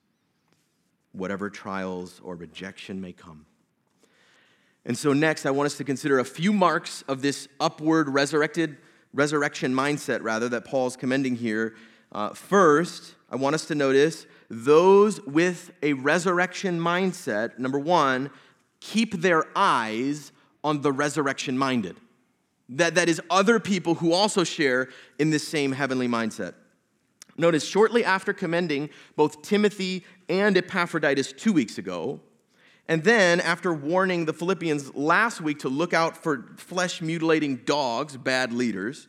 whatever 1.13 1.49
trials 1.49 2.21
or 2.23 2.35
rejection 2.35 3.01
may 3.01 3.13
come. 3.13 3.47
And 4.85 4.97
so, 4.97 5.13
next, 5.13 5.45
I 5.45 5.51
want 5.51 5.67
us 5.67 5.77
to 5.79 5.85
consider 5.85 6.19
a 6.19 6.25
few 6.25 6.53
marks 6.53 7.03
of 7.09 7.21
this 7.21 7.49
upward 7.61 8.09
resurrected 8.09 8.79
resurrection 9.13 9.75
mindset, 9.75 10.21
rather, 10.23 10.49
that 10.49 10.65
Paul's 10.65 10.97
commending 10.97 11.37
here. 11.37 11.75
Uh, 12.11 12.31
first, 12.31 13.15
I 13.31 13.37
want 13.37 13.55
us 13.55 13.67
to 13.67 13.75
notice 13.75 14.27
those 14.49 15.21
with 15.27 15.73
a 15.83 15.93
resurrection 15.93 16.81
mindset, 16.81 17.59
number 17.59 17.79
one, 17.79 18.31
keep 18.81 19.21
their 19.21 19.45
eyes 19.55 20.33
on 20.65 20.81
the 20.81 20.93
resurrection 20.93 21.59
minded. 21.59 21.97
That, 22.71 22.95
that 22.97 23.09
is, 23.09 23.21
other 23.31 23.59
people 23.59 23.95
who 23.95 24.13
also 24.13 24.45
share 24.45 24.89
in 25.19 25.31
this 25.31 25.47
same 25.47 25.73
heavenly 25.73 26.09
mindset. 26.09 26.55
Notice, 27.37 27.65
shortly 27.65 28.05
after 28.05 28.33
commending 28.33 28.91
both 29.17 29.43
Timothy 29.43 30.05
and 30.29 30.57
Epaphroditus 30.57 31.33
two 31.33 31.53
weeks 31.53 31.79
ago, 31.79 32.21
and 32.89 33.05
then 33.05 33.41
after 33.41 33.73
warning 33.73 34.25
the 34.25 34.33
Philippians 34.33 34.95
last 34.95 35.41
week 35.41 35.61
to 35.61 35.69
look 35.69 35.93
out 35.93 36.17
for 36.17 36.55
flesh 36.57 37.01
mutilating 37.01 37.57
dogs, 37.57 38.17
bad 38.17 38.53
leaders, 38.53 39.09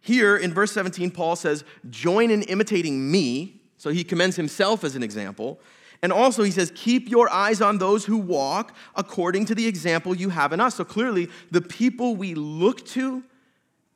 here 0.00 0.36
in 0.36 0.52
verse 0.52 0.72
17, 0.72 1.12
Paul 1.12 1.36
says, 1.36 1.64
Join 1.88 2.30
in 2.30 2.42
imitating 2.42 3.10
me. 3.10 3.62
So 3.78 3.90
he 3.90 4.04
commends 4.04 4.36
himself 4.36 4.84
as 4.84 4.96
an 4.96 5.02
example. 5.02 5.60
And 6.02 6.12
also, 6.12 6.42
he 6.42 6.50
says, 6.50 6.72
keep 6.74 7.08
your 7.08 7.30
eyes 7.30 7.60
on 7.60 7.78
those 7.78 8.04
who 8.04 8.18
walk 8.18 8.74
according 8.96 9.44
to 9.46 9.54
the 9.54 9.68
example 9.68 10.16
you 10.16 10.30
have 10.30 10.52
in 10.52 10.58
us. 10.58 10.74
So 10.74 10.84
clearly, 10.84 11.28
the 11.52 11.60
people 11.60 12.16
we 12.16 12.34
look 12.34 12.84
to 12.86 13.22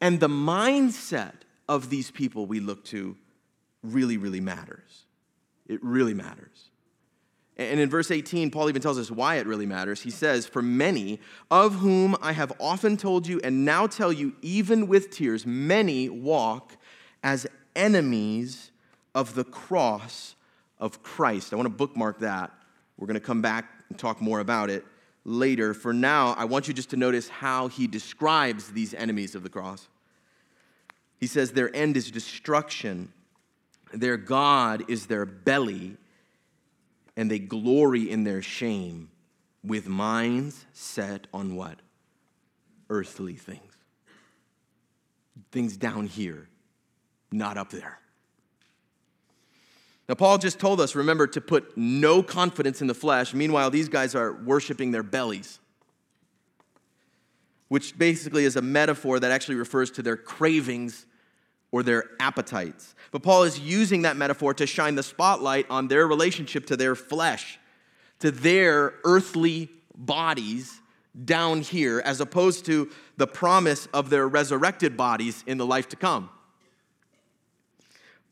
and 0.00 0.20
the 0.20 0.28
mindset 0.28 1.34
of 1.68 1.90
these 1.90 2.12
people 2.12 2.46
we 2.46 2.60
look 2.60 2.84
to 2.86 3.16
really, 3.82 4.18
really 4.18 4.40
matters. 4.40 5.06
It 5.66 5.82
really 5.82 6.14
matters. 6.14 6.70
And 7.56 7.80
in 7.80 7.88
verse 7.88 8.10
18, 8.10 8.50
Paul 8.50 8.68
even 8.68 8.82
tells 8.82 8.98
us 8.98 9.10
why 9.10 9.36
it 9.36 9.46
really 9.46 9.66
matters. 9.66 10.02
He 10.02 10.10
says, 10.10 10.46
For 10.46 10.62
many, 10.62 11.20
of 11.50 11.76
whom 11.76 12.14
I 12.20 12.32
have 12.32 12.52
often 12.60 12.96
told 12.96 13.26
you 13.26 13.40
and 13.42 13.64
now 13.64 13.86
tell 13.86 14.12
you, 14.12 14.34
even 14.42 14.86
with 14.86 15.10
tears, 15.10 15.46
many 15.46 16.08
walk 16.08 16.76
as 17.24 17.46
enemies 17.74 18.70
of 19.14 19.34
the 19.34 19.44
cross 19.44 20.35
of 20.78 21.02
Christ. 21.02 21.52
I 21.52 21.56
want 21.56 21.66
to 21.66 21.74
bookmark 21.74 22.20
that. 22.20 22.52
We're 22.96 23.06
going 23.06 23.14
to 23.14 23.20
come 23.20 23.42
back 23.42 23.70
and 23.88 23.98
talk 23.98 24.20
more 24.20 24.40
about 24.40 24.70
it 24.70 24.84
later. 25.24 25.74
For 25.74 25.92
now, 25.92 26.34
I 26.38 26.44
want 26.44 26.68
you 26.68 26.74
just 26.74 26.90
to 26.90 26.96
notice 26.96 27.28
how 27.28 27.68
he 27.68 27.86
describes 27.86 28.70
these 28.70 28.94
enemies 28.94 29.34
of 29.34 29.42
the 29.42 29.48
cross. 29.48 29.88
He 31.18 31.26
says, 31.26 31.52
Their 31.52 31.74
end 31.74 31.96
is 31.96 32.10
destruction, 32.10 33.12
their 33.92 34.16
God 34.16 34.84
is 34.88 35.06
their 35.06 35.26
belly, 35.26 35.96
and 37.16 37.30
they 37.30 37.38
glory 37.38 38.10
in 38.10 38.24
their 38.24 38.42
shame 38.42 39.10
with 39.64 39.88
minds 39.88 40.64
set 40.72 41.26
on 41.32 41.56
what? 41.56 41.80
Earthly 42.88 43.34
things. 43.34 43.60
Things 45.50 45.76
down 45.76 46.06
here, 46.06 46.48
not 47.32 47.56
up 47.56 47.70
there. 47.70 47.98
Now, 50.08 50.14
Paul 50.14 50.38
just 50.38 50.60
told 50.60 50.80
us, 50.80 50.94
remember, 50.94 51.26
to 51.26 51.40
put 51.40 51.76
no 51.76 52.22
confidence 52.22 52.80
in 52.80 52.86
the 52.86 52.94
flesh. 52.94 53.34
Meanwhile, 53.34 53.70
these 53.70 53.88
guys 53.88 54.14
are 54.14 54.32
worshiping 54.32 54.92
their 54.92 55.02
bellies, 55.02 55.58
which 57.68 57.98
basically 57.98 58.44
is 58.44 58.54
a 58.54 58.62
metaphor 58.62 59.18
that 59.18 59.32
actually 59.32 59.56
refers 59.56 59.90
to 59.92 60.02
their 60.02 60.16
cravings 60.16 61.06
or 61.72 61.82
their 61.82 62.04
appetites. 62.20 62.94
But 63.10 63.24
Paul 63.24 63.42
is 63.42 63.58
using 63.58 64.02
that 64.02 64.16
metaphor 64.16 64.54
to 64.54 64.66
shine 64.66 64.94
the 64.94 65.02
spotlight 65.02 65.66
on 65.68 65.88
their 65.88 66.06
relationship 66.06 66.66
to 66.66 66.76
their 66.76 66.94
flesh, 66.94 67.58
to 68.20 68.30
their 68.30 68.94
earthly 69.04 69.70
bodies 69.96 70.80
down 71.24 71.62
here, 71.62 72.00
as 72.04 72.20
opposed 72.20 72.64
to 72.66 72.90
the 73.16 73.26
promise 73.26 73.88
of 73.92 74.10
their 74.10 74.28
resurrected 74.28 74.96
bodies 74.96 75.42
in 75.46 75.58
the 75.58 75.66
life 75.66 75.88
to 75.88 75.96
come. 75.96 76.30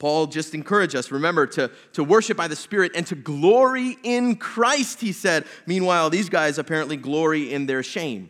Paul 0.04 0.26
just 0.26 0.52
encouraged 0.52 0.94
us, 0.94 1.10
remember, 1.10 1.46
to, 1.46 1.70
to 1.94 2.04
worship 2.04 2.36
by 2.36 2.46
the 2.46 2.56
Spirit 2.56 2.92
and 2.94 3.06
to 3.06 3.14
glory 3.14 3.96
in 4.02 4.36
Christ, 4.36 5.00
he 5.00 5.12
said. 5.12 5.46
Meanwhile, 5.64 6.10
these 6.10 6.28
guys 6.28 6.58
apparently 6.58 6.98
glory 6.98 7.50
in 7.50 7.64
their 7.64 7.82
shame 7.82 8.28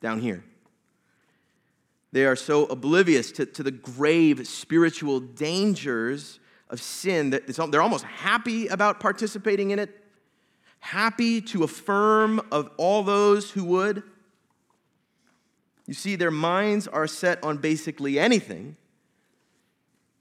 down 0.00 0.18
here. 0.18 0.42
They 2.10 2.26
are 2.26 2.34
so 2.34 2.64
oblivious 2.64 3.30
to, 3.30 3.46
to 3.46 3.62
the 3.62 3.70
grave 3.70 4.48
spiritual 4.48 5.20
dangers 5.20 6.40
of 6.70 6.82
sin 6.82 7.30
that 7.30 7.46
they're 7.46 7.82
almost 7.82 8.02
happy 8.02 8.66
about 8.66 8.98
participating 8.98 9.70
in 9.70 9.78
it, 9.78 10.04
happy 10.80 11.40
to 11.40 11.62
affirm 11.62 12.40
of 12.50 12.68
all 12.78 13.04
those 13.04 13.52
who 13.52 13.62
would. 13.62 14.02
You 15.86 15.94
see, 15.94 16.16
their 16.16 16.32
minds 16.32 16.88
are 16.88 17.06
set 17.06 17.44
on 17.44 17.58
basically 17.58 18.18
anything 18.18 18.76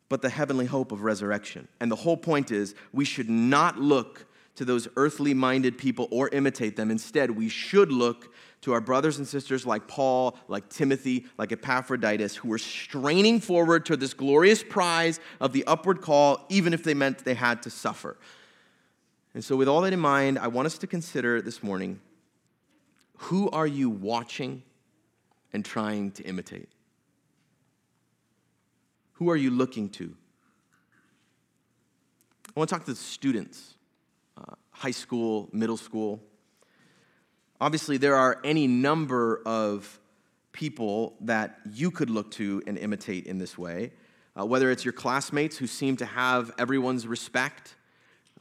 but 0.10 0.22
the 0.22 0.30
heavenly 0.30 0.66
hope 0.66 0.92
of 0.92 1.04
resurrection. 1.04 1.68
And 1.80 1.92
the 1.92 1.96
whole 1.96 2.18
point 2.18 2.52
is 2.52 2.76
we 2.94 3.06
should 3.06 3.30
not 3.30 3.80
look 3.80 4.26
to 4.56 4.66
those 4.66 4.88
earthly 4.96 5.34
minded 5.34 5.78
people 5.78 6.08
or 6.12 6.30
imitate 6.30 6.76
them. 6.76 6.90
Instead, 6.90 7.32
we 7.32 7.50
should 7.50 7.92
look 7.92 8.34
to 8.62 8.72
our 8.72 8.82
brothers 8.82 9.18
and 9.18 9.28
sisters 9.28 9.66
like 9.66 9.88
Paul, 9.88 10.38
like 10.48 10.70
Timothy, 10.70 11.26
like 11.38 11.52
Epaphroditus, 11.52 12.36
who 12.36 12.48
were 12.48 12.58
straining 12.58 13.40
forward 13.40 13.86
to 13.88 13.98
this 13.98 14.14
glorious 14.14 14.64
prize 14.64 15.20
of 15.40 15.54
the 15.54 15.64
upward 15.66 16.02
call, 16.02 16.46
even 16.50 16.74
if 16.74 16.84
they 16.84 16.94
meant 16.94 17.26
they 17.26 17.34
had 17.34 17.62
to 17.64 17.70
suffer. 17.70 18.18
And 19.34 19.44
so, 19.44 19.58
with 19.58 19.68
all 19.68 19.82
that 19.82 19.94
in 19.94 20.00
mind, 20.00 20.40
I 20.40 20.48
want 20.48 20.66
us 20.66 20.78
to 20.80 20.88
consider 20.88 21.42
this 21.42 21.62
morning 21.62 22.00
who 23.18 23.50
are 23.52 23.68
you 23.68 23.90
watching 23.90 24.64
and 25.54 25.64
trying 25.64 26.12
to 26.12 26.24
imitate? 26.24 26.70
Who 29.16 29.30
are 29.30 29.38
you 29.38 29.50
looking 29.50 29.90
to? 29.92 30.14
I 32.48 32.60
want 32.60 32.70
to 32.70 32.76
talk 32.76 32.86
to 32.86 32.92
the 32.92 32.98
students, 32.98 33.76
uh, 34.38 34.56
high 34.72 34.92
school, 34.92 35.50
middle 35.54 35.78
school. 35.78 36.22
Obviously, 37.62 37.96
there 37.96 38.16
are 38.16 38.42
any 38.44 38.68
number 38.68 39.42
of 39.46 40.00
people 40.52 41.16
that 41.22 41.60
you 41.72 41.92
could 41.92 42.10
look 42.10 42.30
to 42.32 42.62
and 42.68 42.78
imitate 42.78 43.26
in 43.26 43.38
this 43.38 43.58
way, 43.58 43.94
uh, 44.38 44.46
whether 44.46 44.70
it's 44.70 44.84
your 44.84 44.94
classmates 44.94 45.58
who 45.58 45.68
seem 45.68 45.96
to 45.98 46.06
have 46.06 46.52
everyone's 46.58 47.08
respect 47.08 47.76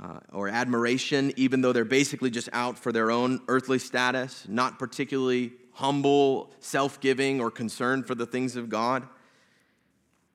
uh, 0.01 0.19
or 0.33 0.49
admiration, 0.49 1.33
even 1.37 1.61
though 1.61 1.73
they're 1.73 1.85
basically 1.85 2.31
just 2.31 2.49
out 2.53 2.77
for 2.77 2.91
their 2.91 3.13
own 3.13 3.41
earthly 3.47 3.79
status, 3.79 4.45
not 4.49 4.81
particularly 4.81 5.53
humble, 5.73 6.51
self 6.59 7.01
giving, 7.01 7.41
or 7.41 7.49
concerned 7.49 8.09
for 8.09 8.17
the 8.17 8.27
things 8.27 8.57
of 8.57 8.69
God 8.69 9.07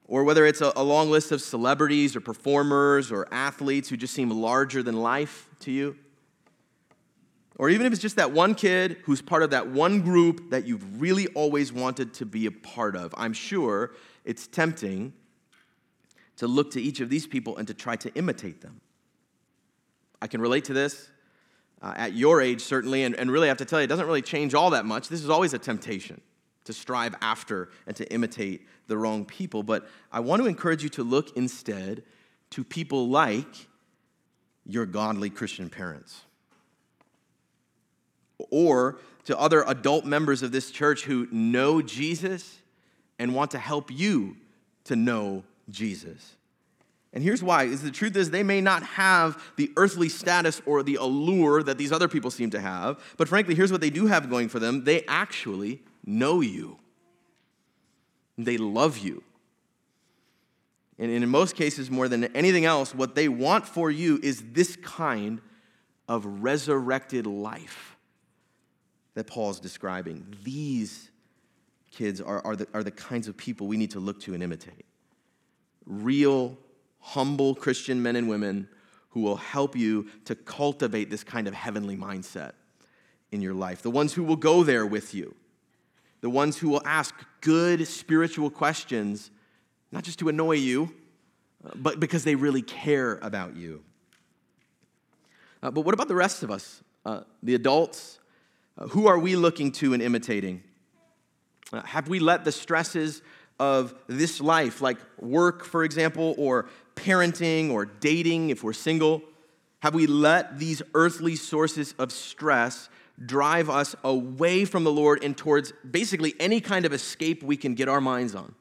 or 0.10 0.24
whether 0.24 0.46
it's 0.48 0.60
a, 0.60 0.74
a 0.76 0.84
long 0.84 1.12
list 1.12 1.32
of 1.32 1.40
celebrities 1.40 2.16
or 2.16 2.20
performers 2.20 3.12
or 3.12 3.28
athletes 3.32 3.88
who 3.88 3.96
just 3.96 4.14
seem 4.14 4.32
larger 4.32 4.82
than 4.82 5.00
life 5.00 5.48
to 5.60 5.72
you. 5.72 5.96
Or 7.58 7.70
even 7.70 7.86
if 7.86 7.94
it's 7.94 8.02
just 8.02 8.16
that 8.16 8.32
one 8.32 8.56
kid 8.56 8.98
who's 9.04 9.22
part 9.22 9.44
of 9.44 9.52
that 9.52 9.68
one 9.68 10.02
group 10.02 10.50
that 10.50 10.66
you've 10.66 11.00
really 11.00 11.28
always 11.28 11.72
wanted 11.72 12.14
to 12.16 12.26
be 12.26 12.48
a 12.48 12.52
part 12.52 12.96
of, 12.96 13.14
I'm 13.18 13.34
sure 13.34 13.92
it's 14.26 14.48
tempting 14.48 15.14
to 16.38 16.48
look 16.48 16.72
to 16.72 16.82
each 16.82 17.02
of 17.02 17.10
these 17.10 17.28
people 17.28 17.58
and 17.58 17.68
to 17.68 17.74
try 17.74 17.96
to 17.98 18.12
imitate 18.16 18.62
them. 18.62 18.82
I 20.22 20.28
can 20.28 20.42
relate 20.42 20.66
to 20.66 20.74
this 20.74 21.10
uh, 21.82 21.94
at 21.96 22.14
your 22.14 22.42
age, 22.42 22.62
certainly, 22.62 23.04
and, 23.04 23.14
and 23.16 23.30
really 23.30 23.48
I 23.48 23.50
have 23.50 23.58
to 23.58 23.66
tell 23.66 23.80
you, 23.80 23.84
it 23.84 23.88
doesn't 23.88 24.08
really 24.08 24.22
change 24.24 24.56
all 24.56 24.72
that 24.72 24.86
much. 24.86 25.08
This 25.08 25.22
is 25.22 25.30
always 25.30 25.54
a 25.54 25.60
temptation 25.60 26.20
to 26.70 26.74
strive 26.74 27.16
after 27.20 27.70
and 27.88 27.96
to 27.96 28.06
imitate 28.14 28.62
the 28.86 28.96
wrong 28.96 29.26
people. 29.26 29.64
But 29.64 29.88
I 30.12 30.20
want 30.20 30.40
to 30.44 30.48
encourage 30.48 30.84
you 30.84 30.90
to 30.90 31.04
look 31.04 31.36
instead 31.36 32.04
to 32.52 32.64
people 32.64 33.10
like 33.10 33.68
your 34.68 34.86
godly 34.86 35.32
Christian 35.32 35.68
parents 35.68 36.22
or 38.52 39.00
to 39.26 39.38
other 39.38 39.64
adult 39.66 40.06
members 40.06 40.44
of 40.44 40.52
this 40.52 40.70
church 40.70 41.06
who 41.06 41.28
know 41.32 41.82
Jesus 41.82 42.60
and 43.18 43.34
want 43.34 43.50
to 43.52 43.58
help 43.58 43.90
you 43.92 44.38
to 44.84 44.96
know 44.96 45.44
Jesus. 45.72 46.36
And 47.14 47.24
here's 47.24 47.42
why 47.42 47.64
is 47.64 47.82
the 47.82 47.90
truth 47.90 48.16
is 48.16 48.30
they 48.30 48.44
may 48.44 48.62
not 48.62 48.84
have 48.84 49.42
the 49.56 49.72
earthly 49.76 50.08
status 50.08 50.62
or 50.68 50.84
the 50.84 50.96
allure 50.96 51.64
that 51.64 51.80
these 51.80 51.92
other 51.92 52.08
people 52.08 52.30
seem 52.30 52.52
to 52.52 52.60
have, 52.60 53.00
but 53.18 53.28
frankly, 53.28 53.56
here's 53.56 53.72
what 53.72 53.82
they 53.82 53.90
do 53.90 54.06
have 54.06 54.30
going 54.30 54.50
for 54.50 54.60
them. 54.60 54.84
They 54.84 55.04
actually 55.08 55.82
know 56.10 56.42
you. 56.42 56.78
They 58.38 58.58
love 58.58 58.98
you. 58.98 59.24
And 60.98 61.12
in 61.12 61.28
most 61.30 61.56
cases, 61.56 61.90
more 61.90 62.10
than 62.10 62.26
anything 62.36 62.66
else, 62.66 62.94
what 62.94 63.16
they 63.16 63.30
want 63.30 63.66
for 63.66 63.90
you 63.90 64.20
is 64.22 64.44
this 64.52 64.76
kind 64.78 65.40
of 66.10 66.26
resurrected 66.42 67.26
life 67.26 67.96
that 69.14 69.28
Paul's 69.28 69.60
describing. 69.60 70.36
These 70.44 71.10
kids 71.92 72.20
are, 72.20 72.46
are, 72.46 72.56
the, 72.56 72.68
are 72.74 72.84
the 72.84 72.92
kinds 72.92 73.28
of 73.28 73.38
people 73.38 73.68
we 73.68 73.78
need 73.78 73.92
to 73.92 74.00
look 74.00 74.20
to 74.22 74.34
and 74.34 74.44
imitate. 74.44 74.86
Real, 75.86 76.58
humble 77.00 77.56
Christian 77.56 78.02
men 78.02 78.16
and 78.16 78.28
women 78.28 78.68
who 79.12 79.22
will 79.22 79.38
help 79.38 79.76
you 79.76 80.08
to 80.26 80.36
cultivate 80.36 81.10
this 81.10 81.24
kind 81.24 81.48
of 81.48 81.54
heavenly 81.54 81.96
mindset 81.96 82.52
in 83.32 83.42
your 83.42 83.54
life. 83.54 83.82
The 83.82 83.90
ones 83.90 84.14
who 84.14 84.24
will 84.24 84.36
go 84.36 84.64
there 84.64 84.86
with 84.86 85.14
you 85.14 85.36
the 86.22 86.30
ones 86.30 86.58
who 86.58 86.70
will 86.70 86.82
ask 86.86 87.16
good 87.42 87.88
spiritual 87.88 88.50
questions, 88.50 89.32
not 89.92 90.04
just 90.04 90.20
to 90.20 90.30
annoy 90.30 90.56
you, 90.56 90.94
uh, 91.66 91.72
but 91.76 92.00
because 92.00 92.24
they 92.24 92.36
really 92.36 92.62
care 92.62 93.20
about 93.22 93.56
you. 93.56 93.84
Uh, 95.62 95.72
but 95.72 95.82
what 95.82 95.94
about 95.94 96.08
the 96.08 96.16
rest 96.16 96.44
of 96.44 96.52
us, 96.52 96.84
uh, 97.06 97.22
the 97.44 97.56
adults? 97.56 98.20
Uh, 98.78 98.88
who 98.88 99.08
are 99.08 99.20
we 99.20 99.36
looking 99.36 99.72
to 99.74 99.94
and 99.94 100.02
imitating? 100.02 100.64
Uh, 101.72 101.82
have 101.82 102.08
we 102.08 102.20
let 102.20 102.46
the 102.46 102.52
stresses 102.52 103.22
of 103.60 103.94
this 104.08 104.40
life, 104.40 104.82
like 104.82 104.98
work, 105.20 105.66
for 105.66 105.84
example, 105.84 106.34
or 106.38 106.70
parenting 106.96 107.72
or 107.72 107.86
dating 107.86 108.50
if 108.50 108.64
we're 108.64 108.74
single, 108.74 109.22
have 109.80 109.94
we 109.94 110.08
let 110.08 110.60
these 110.60 110.82
earthly 110.94 111.36
sources 111.36 111.94
of 112.00 112.12
stress 112.12 112.90
drive 113.26 113.70
us 113.70 113.96
away 114.04 114.66
from 114.66 114.84
the 114.84 114.92
Lord 114.92 115.24
and 115.24 115.36
towards 115.36 115.74
basically 115.90 116.36
any 116.40 116.62
kind 116.62 116.86
of 116.86 116.94
escape 116.94 117.44
we 117.44 117.58
can 117.58 117.76
get 117.76 117.90
our 117.90 118.02
minds 118.02 118.36
on. 118.36 118.56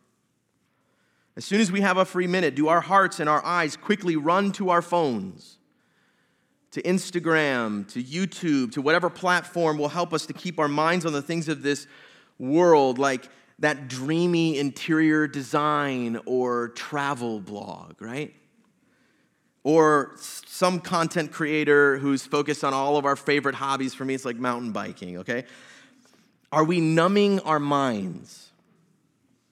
As 1.36 1.44
soon 1.44 1.60
as 1.60 1.70
we 1.70 1.80
have 1.82 1.96
a 1.96 2.04
free 2.04 2.26
minute, 2.26 2.56
do 2.56 2.66
our 2.66 2.80
hearts 2.80 3.20
and 3.20 3.28
our 3.28 3.44
eyes 3.44 3.76
quickly 3.76 4.16
run 4.16 4.50
to 4.52 4.70
our 4.70 4.82
phones, 4.82 5.58
to 6.72 6.82
Instagram, 6.82 7.86
to 7.92 8.02
YouTube, 8.02 8.72
to 8.72 8.82
whatever 8.82 9.08
platform 9.08 9.78
will 9.78 9.88
help 9.88 10.12
us 10.12 10.26
to 10.26 10.32
keep 10.32 10.58
our 10.58 10.66
minds 10.68 11.06
on 11.06 11.12
the 11.12 11.22
things 11.22 11.48
of 11.48 11.62
this 11.62 11.86
world, 12.40 12.98
like 12.98 13.28
that 13.60 13.86
dreamy 13.86 14.58
interior 14.58 15.28
design 15.28 16.18
or 16.26 16.68
travel 16.70 17.40
blog, 17.40 18.02
right? 18.02 18.34
Or 19.68 20.12
some 20.16 20.80
content 20.80 21.30
creator 21.30 21.98
who's 21.98 22.24
focused 22.24 22.64
on 22.64 22.72
all 22.72 22.96
of 22.96 23.04
our 23.04 23.16
favorite 23.16 23.54
hobbies. 23.54 23.92
For 23.92 24.02
me, 24.02 24.14
it's 24.14 24.24
like 24.24 24.36
mountain 24.36 24.72
biking, 24.72 25.18
okay? 25.18 25.44
Are 26.50 26.64
we 26.64 26.80
numbing 26.80 27.40
our 27.40 27.60
minds 27.60 28.48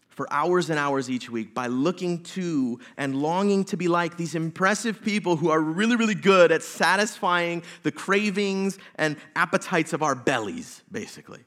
for 0.09 0.27
hours 0.33 0.71
and 0.71 0.79
hours 0.79 1.11
each 1.11 1.29
week 1.29 1.53
by 1.53 1.67
looking 1.67 2.23
to 2.23 2.81
and 2.97 3.21
longing 3.21 3.65
to 3.67 3.77
be 3.77 3.89
like 3.89 4.17
these 4.17 4.35
impressive 4.35 5.03
people 5.03 5.37
who 5.37 5.51
are 5.51 5.61
really, 5.61 5.97
really 5.97 6.15
good 6.15 6.51
at 6.51 6.63
satisfying 6.63 7.63
the 7.83 7.93
cravings 7.93 8.79
and 8.95 9.19
appetites 9.35 9.93
of 9.93 10.03
our 10.03 10.15
bellies, 10.15 10.83
basically? 10.91 11.41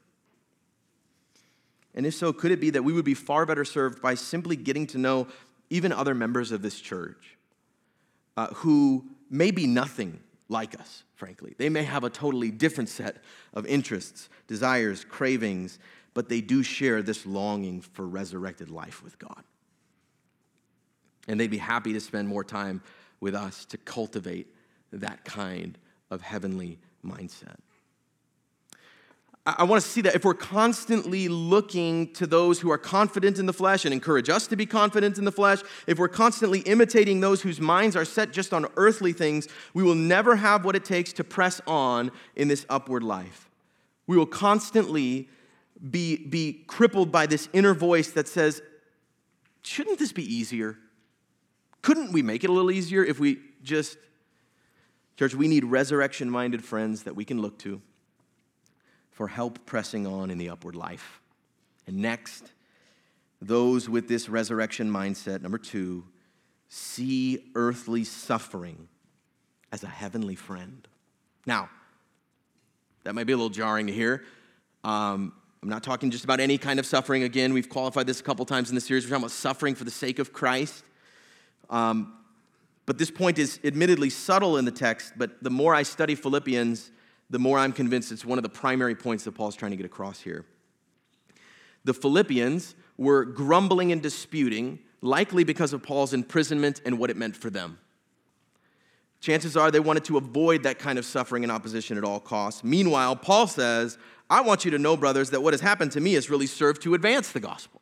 And 1.96 2.06
if 2.06 2.14
so, 2.14 2.32
could 2.32 2.52
it 2.52 2.60
be 2.62 2.70
that 2.70 2.84
we 2.84 2.94
would 2.94 3.04
be 3.04 3.16
far 3.16 3.48
better 3.48 3.66
served 3.66 4.00
by 4.00 4.14
simply 4.14 4.56
getting 4.56 4.86
to 4.88 5.00
know 5.00 5.28
even 5.72 5.92
other 5.92 6.14
members 6.14 6.52
of 6.52 6.62
this 6.62 6.80
church? 6.80 7.39
Uh, 8.40 8.48
who 8.54 9.04
may 9.30 9.52
be 9.52 9.68
nothing 9.68 10.18
like 10.48 10.80
us, 10.80 11.04
frankly. 11.16 11.56
They 11.58 11.68
may 11.68 11.84
have 11.84 12.06
a 12.06 12.10
totally 12.10 12.52
different 12.52 12.88
set 12.88 13.18
of 13.54 13.66
interests, 13.66 14.30
desires, 14.48 15.04
cravings, 15.04 15.78
but 16.14 16.30
they 16.30 16.40
do 16.40 16.64
share 16.64 17.02
this 17.02 17.26
longing 17.26 17.82
for 17.82 18.08
resurrected 18.08 18.70
life 18.70 19.04
with 19.04 19.20
God. 19.20 19.44
And 21.28 21.38
they'd 21.38 21.52
be 21.52 21.58
happy 21.58 21.92
to 21.92 22.00
spend 22.00 22.30
more 22.30 22.46
time 22.46 22.82
with 23.20 23.36
us 23.36 23.66
to 23.66 23.78
cultivate 23.78 24.48
that 24.94 25.26
kind 25.26 25.78
of 26.10 26.22
heavenly 26.22 26.80
mindset. 27.06 27.58
I 29.58 29.64
want 29.64 29.82
to 29.82 29.88
see 29.88 30.02
that 30.02 30.16
if 30.16 30.26
we're 30.26 30.34
constantly 30.34 31.28
looking 31.28 32.12
to 32.14 32.28
those 32.28 32.60
who 32.60 32.72
are 32.72 32.78
confident 32.78 33.40
in 33.40 33.46
the 33.46 33.54
flesh 33.54 33.86
and 33.86 33.94
encourage 33.94 34.30
us 34.30 34.48
to 34.48 34.56
be 34.56 34.66
confident 34.66 35.18
in 35.18 35.26
the 35.26 35.32
flesh, 35.32 35.60
if 35.88 35.98
we're 35.98 36.08
constantly 36.10 36.60
imitating 36.62 37.22
those 37.22 37.42
whose 37.42 37.60
minds 37.60 37.96
are 37.96 38.06
set 38.06 38.32
just 38.32 38.54
on 38.54 38.66
earthly 38.76 39.14
things, 39.14 39.48
we 39.74 39.82
will 39.82 39.96
never 39.96 40.36
have 40.36 40.66
what 40.66 40.76
it 40.76 40.84
takes 40.84 41.14
to 41.14 41.24
press 41.24 41.62
on 41.66 42.12
in 42.36 42.48
this 42.48 42.66
upward 42.70 43.04
life. 43.04 43.50
We 44.08 44.18
will 44.18 44.26
constantly 44.26 45.30
be, 45.90 46.18
be 46.18 46.64
crippled 46.68 47.12
by 47.12 47.26
this 47.26 47.48
inner 47.54 47.74
voice 47.74 48.12
that 48.12 48.28
says, 48.28 48.62
Shouldn't 49.62 50.00
this 50.00 50.12
be 50.12 50.24
easier? 50.24 50.78
Couldn't 51.82 52.12
we 52.12 52.22
make 52.22 52.44
it 52.44 52.50
a 52.50 52.54
little 52.54 52.72
easier 52.72 53.04
if 53.04 53.20
we 53.20 53.40
just. 53.64 53.98
Church, 55.18 55.36
we 55.36 55.50
need 55.50 55.66
resurrection 55.66 56.30
minded 56.30 56.64
friends 56.64 57.04
that 57.04 57.16
we 57.16 57.26
can 57.26 57.42
look 57.42 57.60
to 57.60 57.82
for 59.20 59.28
help 59.28 59.66
pressing 59.66 60.08
on 60.08 60.32
in 60.32 60.38
the 60.38 60.50
upward 60.50 60.78
life. 60.78 61.20
And 61.88 61.98
next, 61.98 62.54
those 63.42 63.90
with 63.90 64.08
this 64.08 64.30
resurrection 64.30 64.90
mindset, 64.90 65.42
number 65.42 65.58
two, 65.58 66.06
see 66.70 67.52
earthly 67.54 68.06
suffering 68.06 68.88
as 69.74 69.84
a 69.84 69.88
heavenly 69.88 70.36
friend. 70.36 70.88
Now, 71.46 71.70
that 73.04 73.14
might 73.14 73.26
be 73.26 73.34
a 73.34 73.36
little 73.36 73.50
jarring 73.50 73.88
to 73.88 73.94
hear. 73.94 74.24
Um, 74.86 75.34
I'm 75.62 75.68
not 75.68 75.84
talking 75.84 76.12
just 76.12 76.24
about 76.24 76.40
any 76.40 76.58
kind 76.58 76.80
of 76.80 76.86
suffering. 76.86 77.24
Again, 77.24 77.52
we've 77.52 77.68
qualified 77.68 78.08
this 78.08 78.22
a 78.22 78.24
couple 78.24 78.46
times 78.46 78.70
in 78.70 78.76
the 78.76 78.80
series. 78.80 79.04
We're 79.04 79.10
talking 79.10 79.24
about 79.24 79.32
suffering 79.32 79.76
for 79.76 79.84
the 79.84 79.92
sake 79.92 80.20
of 80.20 80.32
Christ. 80.32 80.86
Um, 81.70 82.14
but 82.86 82.98
this 82.98 83.12
point 83.12 83.38
is 83.38 83.60
admittedly 83.66 84.12
subtle 84.12 84.56
in 84.56 84.64
the 84.64 84.72
text, 84.72 85.12
but 85.18 85.44
the 85.44 85.50
more 85.50 85.76
I 85.76 85.84
study 85.84 86.16
Philippians, 86.16 86.92
the 87.30 87.40
more 87.40 87.60
I'm 87.60 87.74
convinced 87.74 88.12
it's 88.12 88.26
one 88.26 88.38
of 88.38 88.44
the 88.44 88.50
primary 88.50 88.96
points 88.96 89.24
that 89.24 89.34
Paul's 89.34 89.56
trying 89.56 89.72
to 89.72 89.78
get 89.78 89.86
across 89.86 90.20
here. 90.20 90.46
The 91.84 91.94
Philippians 91.94 92.76
were 92.98 93.24
grumbling 93.24 93.92
and 93.92 94.02
disputing, 94.02 94.80
likely 95.02 95.44
because 95.44 95.74
of 95.74 95.82
Paul's 95.84 96.14
imprisonment 96.14 96.82
and 96.86 97.00
what 97.00 97.10
it 97.10 97.18
meant 97.18 97.36
for 97.36 97.50
them. 97.50 97.80
Chances 99.22 99.58
are 99.58 99.70
they 99.70 99.80
wanted 99.80 100.06
to 100.06 100.18
avoid 100.18 100.64
that 100.64 100.80
kind 100.80 100.98
of 100.98 101.06
suffering 101.06 101.44
and 101.44 101.52
opposition 101.52 101.98
at 101.98 102.04
all 102.04 102.20
costs. 102.20 102.64
Meanwhile, 102.64 103.18
Paul 103.18 103.48
says, 103.48 103.98
I 104.30 104.42
want 104.42 104.64
you 104.66 104.72
to 104.72 104.80
know, 104.80 104.96
brothers, 104.96 105.32
that 105.32 105.42
what 105.42 105.54
has 105.54 105.62
happened 105.62 105.92
to 105.94 106.00
me 106.00 106.14
has 106.14 106.30
really 106.30 106.48
served 106.48 106.82
to 106.84 106.94
advance 106.94 107.32
the 107.32 107.40
gospel. 107.40 107.82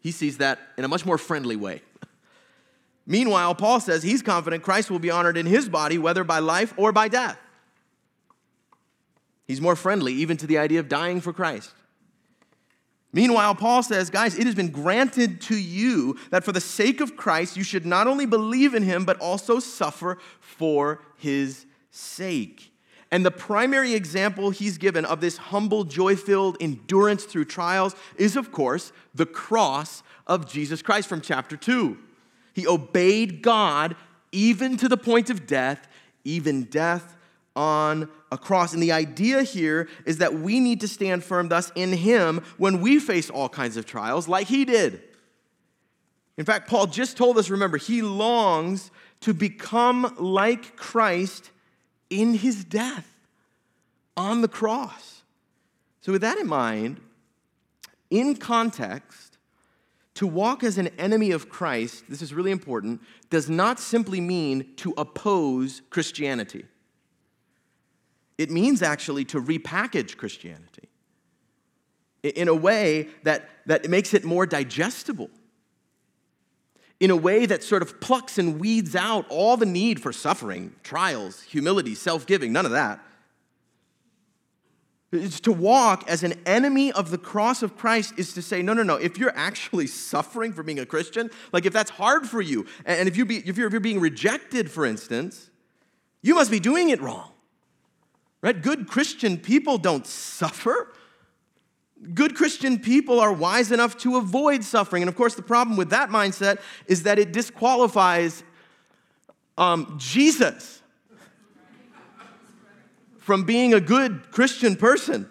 He 0.00 0.12
sees 0.12 0.38
that 0.38 0.60
in 0.78 0.84
a 0.84 0.88
much 0.88 1.04
more 1.04 1.18
friendly 1.18 1.56
way. 1.56 1.82
Meanwhile, 3.06 3.56
Paul 3.56 3.80
says 3.80 4.04
he's 4.04 4.22
confident 4.22 4.62
Christ 4.62 4.90
will 4.90 5.00
be 5.00 5.10
honored 5.10 5.36
in 5.36 5.46
his 5.46 5.68
body, 5.68 5.98
whether 5.98 6.22
by 6.22 6.38
life 6.38 6.74
or 6.76 6.92
by 6.92 7.08
death. 7.08 7.38
He's 9.50 9.60
more 9.60 9.74
friendly 9.74 10.12
even 10.12 10.36
to 10.36 10.46
the 10.46 10.58
idea 10.58 10.78
of 10.78 10.88
dying 10.88 11.20
for 11.20 11.32
Christ. 11.32 11.72
Meanwhile, 13.12 13.56
Paul 13.56 13.82
says, 13.82 14.08
guys, 14.08 14.38
it 14.38 14.46
has 14.46 14.54
been 14.54 14.70
granted 14.70 15.40
to 15.40 15.56
you 15.56 16.16
that 16.30 16.44
for 16.44 16.52
the 16.52 16.60
sake 16.60 17.00
of 17.00 17.16
Christ, 17.16 17.56
you 17.56 17.64
should 17.64 17.84
not 17.84 18.06
only 18.06 18.26
believe 18.26 18.74
in 18.74 18.84
him, 18.84 19.04
but 19.04 19.18
also 19.18 19.58
suffer 19.58 20.18
for 20.38 21.02
his 21.16 21.66
sake. 21.90 22.72
And 23.10 23.26
the 23.26 23.32
primary 23.32 23.94
example 23.94 24.50
he's 24.50 24.78
given 24.78 25.04
of 25.04 25.20
this 25.20 25.36
humble, 25.36 25.82
joy 25.82 26.14
filled 26.14 26.56
endurance 26.60 27.24
through 27.24 27.46
trials 27.46 27.96
is, 28.14 28.36
of 28.36 28.52
course, 28.52 28.92
the 29.16 29.26
cross 29.26 30.04
of 30.28 30.48
Jesus 30.48 30.80
Christ 30.80 31.08
from 31.08 31.22
chapter 31.22 31.56
2. 31.56 31.98
He 32.54 32.68
obeyed 32.68 33.42
God 33.42 33.96
even 34.30 34.76
to 34.76 34.88
the 34.88 34.96
point 34.96 35.28
of 35.28 35.48
death, 35.48 35.88
even 36.22 36.62
death 36.66 37.16
on 37.56 38.08
a 38.30 38.38
cross. 38.38 38.72
And 38.72 38.82
the 38.82 38.92
idea 38.92 39.42
here 39.42 39.88
is 40.06 40.18
that 40.18 40.34
we 40.34 40.60
need 40.60 40.80
to 40.80 40.88
stand 40.88 41.24
firm, 41.24 41.48
thus, 41.48 41.72
in 41.74 41.92
Him 41.92 42.42
when 42.58 42.80
we 42.80 42.98
face 42.98 43.30
all 43.30 43.48
kinds 43.48 43.76
of 43.76 43.86
trials, 43.86 44.28
like 44.28 44.46
He 44.46 44.64
did. 44.64 45.02
In 46.40 46.46
fact, 46.46 46.70
Paul 46.70 46.86
just 46.86 47.18
told 47.18 47.36
us 47.36 47.50
remember, 47.50 47.76
he 47.76 48.00
longs 48.00 48.90
to 49.20 49.34
become 49.34 50.14
like 50.18 50.74
Christ 50.74 51.50
in 52.08 52.32
his 52.32 52.64
death 52.64 53.06
on 54.16 54.40
the 54.40 54.48
cross. 54.48 55.22
So, 56.00 56.12
with 56.12 56.22
that 56.22 56.38
in 56.38 56.46
mind, 56.46 56.98
in 58.08 58.36
context, 58.36 59.36
to 60.14 60.26
walk 60.26 60.64
as 60.64 60.78
an 60.78 60.88
enemy 60.98 61.30
of 61.30 61.50
Christ, 61.50 62.04
this 62.08 62.22
is 62.22 62.32
really 62.32 62.50
important, 62.50 63.02
does 63.28 63.50
not 63.50 63.78
simply 63.78 64.20
mean 64.22 64.74
to 64.76 64.94
oppose 64.96 65.82
Christianity. 65.90 66.64
It 68.40 68.50
means 68.50 68.80
actually 68.80 69.26
to 69.26 69.42
repackage 69.42 70.16
Christianity 70.16 70.88
in 72.22 72.48
a 72.48 72.54
way 72.54 73.08
that, 73.22 73.50
that 73.66 73.90
makes 73.90 74.14
it 74.14 74.24
more 74.24 74.46
digestible 74.46 75.28
in 77.00 77.10
a 77.10 77.16
way 77.16 77.44
that 77.44 77.62
sort 77.62 77.82
of 77.82 78.00
plucks 78.00 78.38
and 78.38 78.58
weeds 78.58 78.96
out 78.96 79.26
all 79.28 79.58
the 79.58 79.66
need 79.66 80.00
for 80.00 80.10
suffering, 80.10 80.74
trials, 80.82 81.42
humility, 81.42 81.94
self 81.94 82.24
giving, 82.24 82.50
none 82.50 82.64
of 82.64 82.72
that. 82.72 82.98
It's 85.12 85.40
to 85.40 85.52
walk 85.52 86.08
as 86.08 86.22
an 86.22 86.32
enemy 86.46 86.92
of 86.92 87.10
the 87.10 87.18
cross 87.18 87.62
of 87.62 87.76
Christ 87.76 88.14
is 88.16 88.32
to 88.32 88.40
say, 88.40 88.62
no, 88.62 88.72
no, 88.72 88.82
no. 88.82 88.96
If 88.96 89.18
you're 89.18 89.36
actually 89.36 89.86
suffering 89.86 90.54
for 90.54 90.62
being 90.62 90.78
a 90.78 90.86
Christian, 90.86 91.28
like 91.52 91.66
if 91.66 91.74
that's 91.74 91.90
hard 91.90 92.26
for 92.26 92.40
you, 92.40 92.64
and 92.86 93.06
if, 93.06 93.18
you 93.18 93.26
be, 93.26 93.36
if, 93.46 93.58
you're, 93.58 93.66
if 93.66 93.72
you're 93.74 93.80
being 93.80 94.00
rejected, 94.00 94.70
for 94.70 94.86
instance, 94.86 95.50
you 96.22 96.34
must 96.34 96.50
be 96.50 96.58
doing 96.58 96.88
it 96.88 97.02
wrong. 97.02 97.32
Right? 98.42 98.60
Good 98.60 98.88
Christian 98.88 99.36
people 99.36 99.78
don't 99.78 100.06
suffer. 100.06 100.94
Good 102.14 102.34
Christian 102.34 102.78
people 102.78 103.20
are 103.20 103.32
wise 103.32 103.70
enough 103.70 103.98
to 103.98 104.16
avoid 104.16 104.64
suffering. 104.64 105.02
And 105.02 105.08
of 105.08 105.16
course, 105.16 105.34
the 105.34 105.42
problem 105.42 105.76
with 105.76 105.90
that 105.90 106.08
mindset 106.08 106.60
is 106.86 107.02
that 107.02 107.18
it 107.18 107.32
disqualifies 107.32 108.42
um, 109.58 109.96
Jesus 109.98 110.80
from 113.18 113.44
being 113.44 113.74
a 113.74 113.80
good 113.80 114.30
Christian 114.30 114.76
person. 114.76 115.28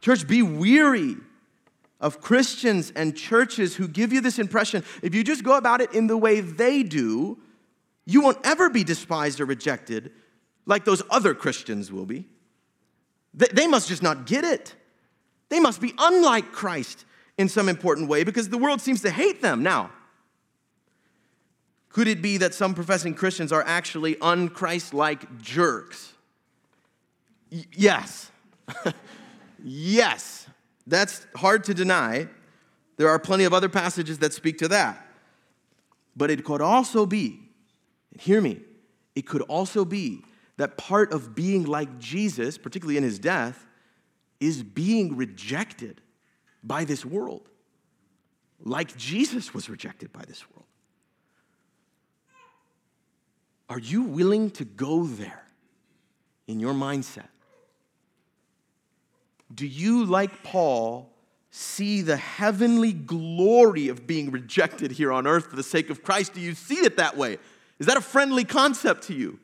Church, 0.00 0.26
be 0.26 0.42
weary 0.42 1.16
of 2.00 2.20
Christians 2.20 2.90
and 2.96 3.16
churches 3.16 3.76
who 3.76 3.86
give 3.86 4.12
you 4.12 4.22
this 4.22 4.38
impression. 4.38 4.82
If 5.02 5.14
you 5.14 5.22
just 5.22 5.44
go 5.44 5.56
about 5.56 5.82
it 5.82 5.92
in 5.92 6.06
the 6.06 6.16
way 6.16 6.40
they 6.40 6.82
do, 6.82 7.38
you 8.06 8.22
won't 8.22 8.38
ever 8.42 8.70
be 8.70 8.82
despised 8.82 9.38
or 9.38 9.44
rejected 9.44 10.10
like 10.66 10.84
those 10.84 11.02
other 11.10 11.34
Christians 11.34 11.90
will 11.90 12.06
be. 12.06 12.26
They 13.34 13.66
must 13.66 13.88
just 13.88 14.02
not 14.02 14.26
get 14.26 14.44
it. 14.44 14.74
They 15.48 15.60
must 15.60 15.80
be 15.80 15.94
unlike 15.98 16.52
Christ 16.52 17.04
in 17.38 17.48
some 17.48 17.68
important 17.68 18.08
way 18.08 18.24
because 18.24 18.48
the 18.48 18.58
world 18.58 18.80
seems 18.80 19.02
to 19.02 19.10
hate 19.10 19.42
them. 19.42 19.62
Now, 19.62 19.90
could 21.88 22.08
it 22.08 22.22
be 22.22 22.38
that 22.38 22.54
some 22.54 22.74
professing 22.74 23.14
Christians 23.14 23.52
are 23.52 23.62
actually 23.66 24.14
unchrist 24.16 24.94
like 24.94 25.40
jerks? 25.40 26.12
Y- 27.50 27.64
yes. 27.72 28.30
yes. 29.62 30.46
That's 30.86 31.26
hard 31.36 31.64
to 31.64 31.74
deny. 31.74 32.28
There 32.96 33.08
are 33.08 33.18
plenty 33.18 33.44
of 33.44 33.52
other 33.52 33.68
passages 33.68 34.18
that 34.18 34.32
speak 34.32 34.58
to 34.58 34.68
that. 34.68 35.06
But 36.16 36.30
it 36.30 36.44
could 36.44 36.60
also 36.60 37.06
be, 37.06 37.40
hear 38.18 38.40
me, 38.40 38.60
it 39.14 39.26
could 39.26 39.42
also 39.42 39.84
be 39.84 40.22
that 40.56 40.76
part 40.76 41.12
of 41.12 41.34
being 41.34 41.64
like 41.64 41.98
Jesus, 41.98 42.58
particularly 42.58 42.96
in 42.96 43.02
his 43.02 43.18
death, 43.18 43.66
is 44.40 44.62
being 44.62 45.16
rejected 45.16 46.00
by 46.62 46.84
this 46.84 47.04
world, 47.04 47.48
like 48.60 48.96
Jesus 48.96 49.54
was 49.54 49.68
rejected 49.68 50.12
by 50.12 50.24
this 50.24 50.44
world. 50.50 50.66
Are 53.68 53.78
you 53.78 54.02
willing 54.02 54.50
to 54.52 54.64
go 54.64 55.04
there 55.06 55.44
in 56.46 56.60
your 56.60 56.74
mindset? 56.74 57.28
Do 59.54 59.66
you, 59.66 60.04
like 60.04 60.42
Paul, 60.42 61.10
see 61.50 62.02
the 62.02 62.16
heavenly 62.16 62.92
glory 62.92 63.88
of 63.88 64.06
being 64.06 64.30
rejected 64.30 64.92
here 64.92 65.12
on 65.12 65.26
earth 65.26 65.50
for 65.50 65.56
the 65.56 65.62
sake 65.62 65.90
of 65.90 66.02
Christ? 66.02 66.34
Do 66.34 66.40
you 66.40 66.54
see 66.54 66.76
it 66.76 66.96
that 66.96 67.16
way? 67.16 67.38
Is 67.78 67.86
that 67.86 67.96
a 67.96 68.02
friendly 68.02 68.44
concept 68.44 69.04
to 69.04 69.14
you? 69.14 69.38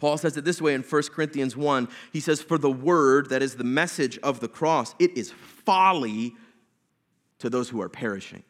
Paul 0.00 0.16
says 0.16 0.34
it 0.38 0.46
this 0.46 0.62
way 0.62 0.72
in 0.72 0.80
1 0.80 1.02
Corinthians 1.12 1.54
1. 1.54 1.86
He 2.10 2.20
says, 2.20 2.40
For 2.40 2.56
the 2.56 2.70
word, 2.70 3.28
that 3.28 3.42
is 3.42 3.56
the 3.56 3.64
message 3.64 4.18
of 4.20 4.40
the 4.40 4.48
cross, 4.48 4.94
it 4.98 5.14
is 5.14 5.30
folly 5.30 6.32
to 7.38 7.50
those 7.50 7.68
who 7.68 7.82
are 7.82 7.90
perishing. 7.90 8.42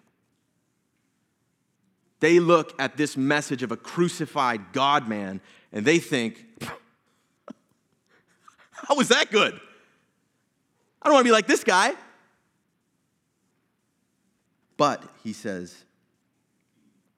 They 2.21 2.39
look 2.39 2.81
at 2.81 2.97
this 2.97 3.17
message 3.17 3.65
of 3.65 3.73
a 3.73 3.77
crucified 3.77 4.73
God 4.73 5.09
man 5.09 5.41
and 5.73 5.85
they 5.85 5.99
think, 5.99 6.47
How 8.71 8.95
was 8.95 9.09
that 9.09 9.33
good? 9.33 9.59
I 11.03 11.09
don't 11.09 11.15
want 11.15 11.25
to 11.25 11.29
be 11.29 11.33
like 11.33 11.49
this 11.49 11.65
guy. 11.65 11.95
But, 14.77 15.03
he 15.25 15.33
says, 15.33 15.85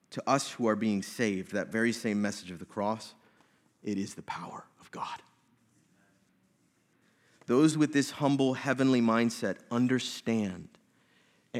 to 0.09 0.27
us 0.27 0.49
who 0.49 0.67
are 0.67 0.75
being 0.75 1.03
saved, 1.03 1.51
that 1.51 1.67
very 1.67 1.93
same 1.93 2.19
message 2.19 2.49
of 2.49 2.57
the 2.57 2.65
cross, 2.65 3.13
it 3.83 3.97
is 3.97 4.13
the 4.13 4.21
power 4.23 4.65
of 4.79 4.89
God. 4.91 5.21
Those 7.45 7.77
with 7.77 7.93
this 7.93 8.11
humble 8.11 8.53
heavenly 8.53 9.01
mindset 9.01 9.57
understand, 9.69 10.69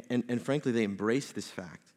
and, 0.09 0.23
and, 0.27 0.41
frankly, 0.41 0.71
they 0.71 0.83
embrace 0.83 1.31
this 1.31 1.49
fact 1.49 1.93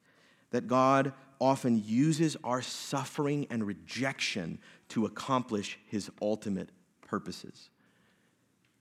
that 0.50 0.66
God 0.66 1.12
often 1.40 1.82
uses 1.84 2.36
our 2.42 2.62
suffering 2.62 3.46
and 3.50 3.66
rejection 3.66 4.58
to 4.88 5.06
accomplish 5.06 5.78
his 5.86 6.10
ultimate 6.20 6.70
purposes. 7.06 7.70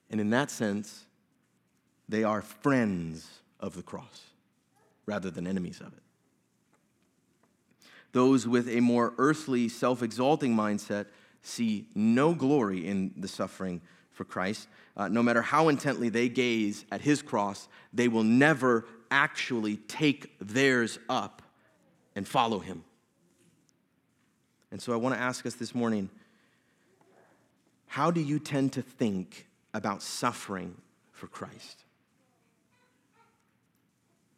And 0.10 0.20
in 0.20 0.30
that 0.32 0.50
sense, 0.52 1.06
they 2.08 2.24
are 2.24 2.42
friends 2.42 3.28
of 3.60 3.76
the 3.76 3.84
cross 3.84 4.22
rather 5.06 5.30
than 5.30 5.48
enemies 5.48 5.82
of 5.82 5.88
it. 5.88 6.04
Those 8.12 8.48
with 8.48 8.70
a 8.70 8.80
more 8.80 9.14
earthly, 9.18 9.68
self 9.68 10.02
exalting 10.02 10.56
mindset 10.56 11.08
see 11.46 11.88
no 11.94 12.34
glory 12.34 12.88
in 12.88 13.14
the 13.18 13.28
suffering 13.28 13.82
for 14.12 14.24
Christ. 14.24 14.68
Uh, 14.98 15.08
no 15.08 15.22
matter 15.22 15.42
how 15.42 15.68
intently 15.70 16.10
they 16.10 16.30
gaze 16.30 16.86
at 16.92 17.02
his 17.02 17.22
cross, 17.22 17.68
they 17.94 18.08
will 18.08 18.24
never 18.24 18.86
actually 19.12 19.78
take 19.78 20.36
theirs 20.40 20.98
up 21.10 21.42
and 22.16 22.28
follow 22.28 22.60
him. 22.60 22.84
And 24.72 24.82
so 24.82 24.94
I 24.94 24.96
want 24.96 25.16
to 25.16 25.22
ask 25.22 25.46
us 25.46 25.56
this 25.56 25.76
morning 25.76 26.10
how 27.88 28.12
do 28.12 28.20
you 28.20 28.40
tend 28.40 28.74
to 28.74 28.82
think 28.82 29.48
about 29.74 30.02
suffering 30.02 30.76
for 31.14 31.28
Christ? 31.28 31.84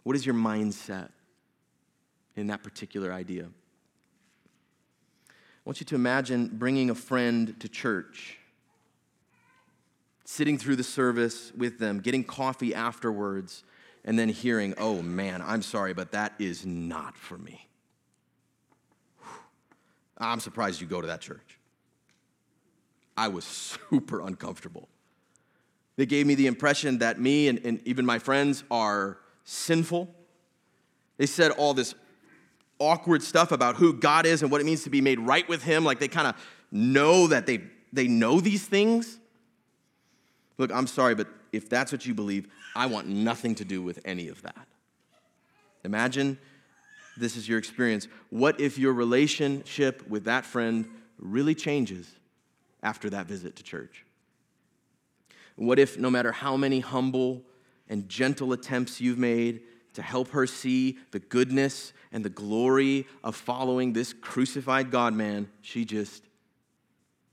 What 0.04 0.16
is 0.16 0.26
your 0.26 0.36
mindset 0.36 1.10
in 2.36 2.48
that 2.48 2.62
particular 2.62 3.12
idea? 3.12 3.48
Want 5.68 5.82
you 5.82 5.86
to 5.88 5.96
imagine 5.96 6.48
bringing 6.54 6.90
a 6.90 6.96
friend 6.96 7.54
to 7.60 7.68
church, 7.68 8.38
sitting 10.24 10.58
through 10.58 10.78
the 10.78 10.84
service 10.84 11.52
with 11.58 11.78
them, 11.78 12.00
getting 12.00 12.24
coffee 12.24 12.74
afterwards, 12.74 13.66
and 14.06 14.18
then 14.18 14.30
hearing, 14.30 14.76
oh 14.78 15.02
man, 15.02 15.42
I'm 15.42 15.62
sorry, 15.62 15.94
but 15.94 16.14
that 16.14 16.32
is 16.40 16.66
not 16.66 17.18
for 17.18 17.38
me. 17.38 17.68
I'm 20.18 20.40
surprised 20.40 20.80
you 20.80 20.88
go 20.88 21.02
to 21.02 21.08
that 21.08 21.20
church. 21.20 21.60
I 23.18 23.28
was 23.28 23.44
super 23.44 24.22
uncomfortable. 24.22 24.88
They 25.98 26.06
gave 26.06 26.28
me 26.28 26.36
the 26.36 26.48
impression 26.48 27.00
that 27.00 27.20
me 27.20 27.50
and, 27.50 27.60
and 27.66 27.86
even 27.86 28.06
my 28.06 28.20
friends 28.20 28.64
are 28.72 29.18
sinful. 29.44 30.16
They 31.18 31.26
said 31.26 31.52
all 31.52 31.74
this 31.74 31.94
awkward 32.80 33.24
stuff 33.24 33.52
about 33.52 33.76
who 33.76 33.94
God 33.94 34.26
is 34.26 34.42
and 34.42 34.52
what 34.52 34.62
it 34.62 34.66
means 34.66 34.84
to 34.84 34.90
be 34.90 35.02
made 35.02 35.20
right 35.20 35.48
with 35.48 35.64
Him. 35.64 35.84
Like 35.84 36.00
they 36.00 36.08
kind 36.08 36.28
of 36.28 36.36
know 36.72 37.28
that 37.28 37.46
they, 37.46 37.62
they 37.94 38.08
know 38.08 38.40
these 38.40 38.66
things. 38.66 39.20
Look, 40.58 40.72
I'm 40.72 40.88
sorry, 40.88 41.16
but 41.16 41.28
if 41.52 41.70
that's 41.70 41.92
what 41.92 42.06
you 42.06 42.14
believe, 42.14 42.48
I 42.76 42.88
want 42.88 43.08
nothing 43.08 43.56
to 43.56 43.66
do 43.66 43.82
with 43.82 44.00
any 44.06 44.28
of 44.28 44.42
that. 44.42 44.68
Imagine 45.84 46.38
this 47.18 47.36
is 47.36 47.48
your 47.48 47.58
experience. 47.58 48.08
What 48.30 48.60
if 48.60 48.78
your 48.78 48.94
relationship 48.94 50.08
with 50.08 50.26
that 50.26 50.46
friend 50.46 50.88
really 51.18 51.56
changes 51.56 52.08
after 52.84 53.10
that 53.10 53.26
visit 53.26 53.56
to 53.56 53.64
church? 53.64 54.06
What 55.56 55.80
if, 55.80 55.98
no 55.98 56.12
matter 56.12 56.32
how 56.32 56.56
many 56.56 56.80
humble 56.80 57.42
and 57.90 58.08
gentle 58.08 58.54
attempts 58.54 59.02
you've 59.02 59.18
made 59.18 59.62
to 59.98 60.04
help 60.04 60.30
her 60.30 60.46
see 60.46 60.96
the 61.10 61.18
goodness 61.18 61.92
and 62.12 62.24
the 62.24 62.30
glory 62.30 63.08
of 63.24 63.36
following 63.36 63.94
this 63.94 64.14
crucified 64.14 64.92
God 64.92 65.16
man, 65.16 65.50
she 65.62 65.86
just 65.86 66.24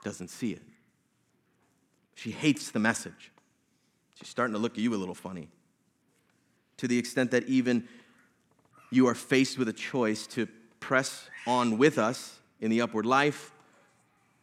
doesn't 0.03 0.29
see 0.29 0.53
it? 0.53 0.63
She 2.15 2.31
hates 2.31 2.71
the 2.71 2.79
message. 2.79 3.33
She's 4.15 4.31
starting 4.31 4.55
to 4.55 4.59
look 4.59 4.73
at 4.73 4.79
you 4.79 4.95
a 4.95 4.97
little 4.97 5.15
funny. 5.15 5.49
To 6.79 6.89
the 6.89 6.97
extent 6.97 7.33
that 7.33 7.47
even 7.49 7.87
you 8.91 9.09
are 9.09 9.15
faced 9.15 9.59
with 9.59 9.69
a 9.69 9.75
choice 9.75 10.27
to 10.29 10.49
press 10.81 11.29
on 11.47 11.77
with 11.77 11.99
us 11.99 12.39
in 12.63 12.71
the 12.71 12.81
upward 12.81 13.05
life 13.05 13.53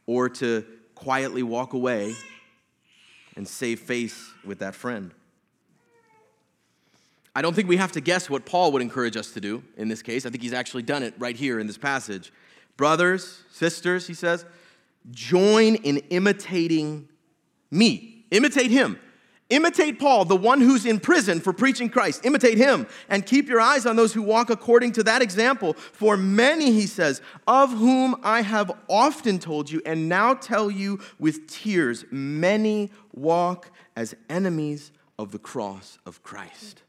or 0.05 0.29
to 0.29 0.63
quietly 0.93 1.41
walk 1.41 1.73
away 1.73 2.13
and 3.35 3.47
save 3.47 3.79
face 3.79 4.29
with 4.45 4.59
that 4.59 4.75
friend. 4.75 5.11
I 7.35 7.41
don't 7.41 7.53
think 7.53 7.69
we 7.69 7.77
have 7.77 7.93
to 7.93 8.01
guess 8.01 8.29
what 8.29 8.45
Paul 8.45 8.71
would 8.73 8.81
encourage 8.81 9.15
us 9.15 9.31
to 9.31 9.41
do 9.41 9.63
in 9.77 9.87
this 9.87 10.01
case. 10.01 10.25
I 10.25 10.29
think 10.29 10.43
he's 10.43 10.53
actually 10.53 10.83
done 10.83 11.01
it 11.03 11.13
right 11.17 11.35
here 11.35 11.59
in 11.59 11.67
this 11.67 11.77
passage. 11.77 12.31
Brothers, 12.75 13.43
sisters, 13.51 14.07
he 14.07 14.13
says, 14.13 14.45
join 15.11 15.75
in 15.75 15.97
imitating 16.09 17.07
me. 17.69 18.25
Imitate 18.31 18.71
him. 18.71 18.99
Imitate 19.49 19.99
Paul, 19.99 20.23
the 20.23 20.35
one 20.35 20.61
who's 20.61 20.85
in 20.85 20.99
prison 20.99 21.41
for 21.41 21.51
preaching 21.51 21.89
Christ. 21.89 22.25
Imitate 22.25 22.57
him 22.57 22.87
and 23.09 23.25
keep 23.25 23.49
your 23.49 23.59
eyes 23.59 23.85
on 23.85 23.97
those 23.97 24.13
who 24.13 24.21
walk 24.21 24.49
according 24.49 24.93
to 24.93 25.03
that 25.03 25.21
example. 25.21 25.73
For 25.73 26.15
many, 26.15 26.71
he 26.71 26.87
says, 26.87 27.21
of 27.47 27.71
whom 27.71 28.15
I 28.23 28.43
have 28.43 28.71
often 28.89 29.39
told 29.39 29.69
you 29.69 29.81
and 29.85 30.07
now 30.07 30.33
tell 30.33 30.71
you 30.71 30.99
with 31.19 31.47
tears, 31.47 32.05
many 32.11 32.91
walk 33.13 33.71
as 33.95 34.15
enemies 34.29 34.93
of 35.19 35.33
the 35.33 35.39
cross 35.39 35.97
of 36.05 36.23
Christ. 36.23 36.83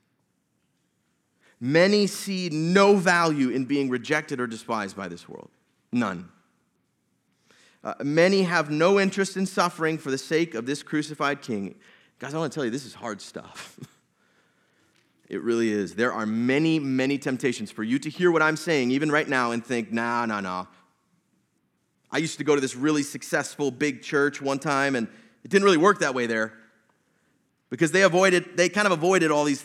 Many 1.64 2.08
see 2.08 2.48
no 2.50 2.96
value 2.96 3.50
in 3.50 3.66
being 3.66 3.88
rejected 3.88 4.40
or 4.40 4.48
despised 4.48 4.96
by 4.96 5.06
this 5.06 5.28
world. 5.28 5.48
None. 5.92 6.28
Uh, 7.84 7.94
many 8.02 8.42
have 8.42 8.68
no 8.68 8.98
interest 8.98 9.36
in 9.36 9.46
suffering 9.46 9.96
for 9.96 10.10
the 10.10 10.18
sake 10.18 10.56
of 10.56 10.66
this 10.66 10.82
crucified 10.82 11.40
king. 11.40 11.76
Guys, 12.18 12.34
I 12.34 12.38
want 12.38 12.50
to 12.50 12.56
tell 12.56 12.64
you, 12.64 12.72
this 12.72 12.84
is 12.84 12.94
hard 12.94 13.20
stuff. 13.20 13.78
it 15.28 15.40
really 15.40 15.70
is. 15.70 15.94
There 15.94 16.12
are 16.12 16.26
many, 16.26 16.80
many 16.80 17.16
temptations 17.16 17.70
for 17.70 17.84
you 17.84 18.00
to 18.00 18.10
hear 18.10 18.32
what 18.32 18.42
I'm 18.42 18.56
saying, 18.56 18.90
even 18.90 19.12
right 19.12 19.28
now, 19.28 19.52
and 19.52 19.64
think, 19.64 19.92
nah, 19.92 20.26
nah, 20.26 20.40
nah. 20.40 20.66
I 22.10 22.18
used 22.18 22.38
to 22.38 22.44
go 22.44 22.56
to 22.56 22.60
this 22.60 22.74
really 22.74 23.04
successful 23.04 23.70
big 23.70 24.02
church 24.02 24.42
one 24.42 24.58
time, 24.58 24.96
and 24.96 25.06
it 25.44 25.50
didn't 25.52 25.64
really 25.64 25.76
work 25.76 26.00
that 26.00 26.12
way 26.12 26.26
there 26.26 26.54
because 27.70 27.92
they 27.92 28.02
avoided, 28.02 28.56
they 28.56 28.68
kind 28.68 28.86
of 28.86 28.92
avoided 28.92 29.30
all 29.30 29.44
these 29.44 29.64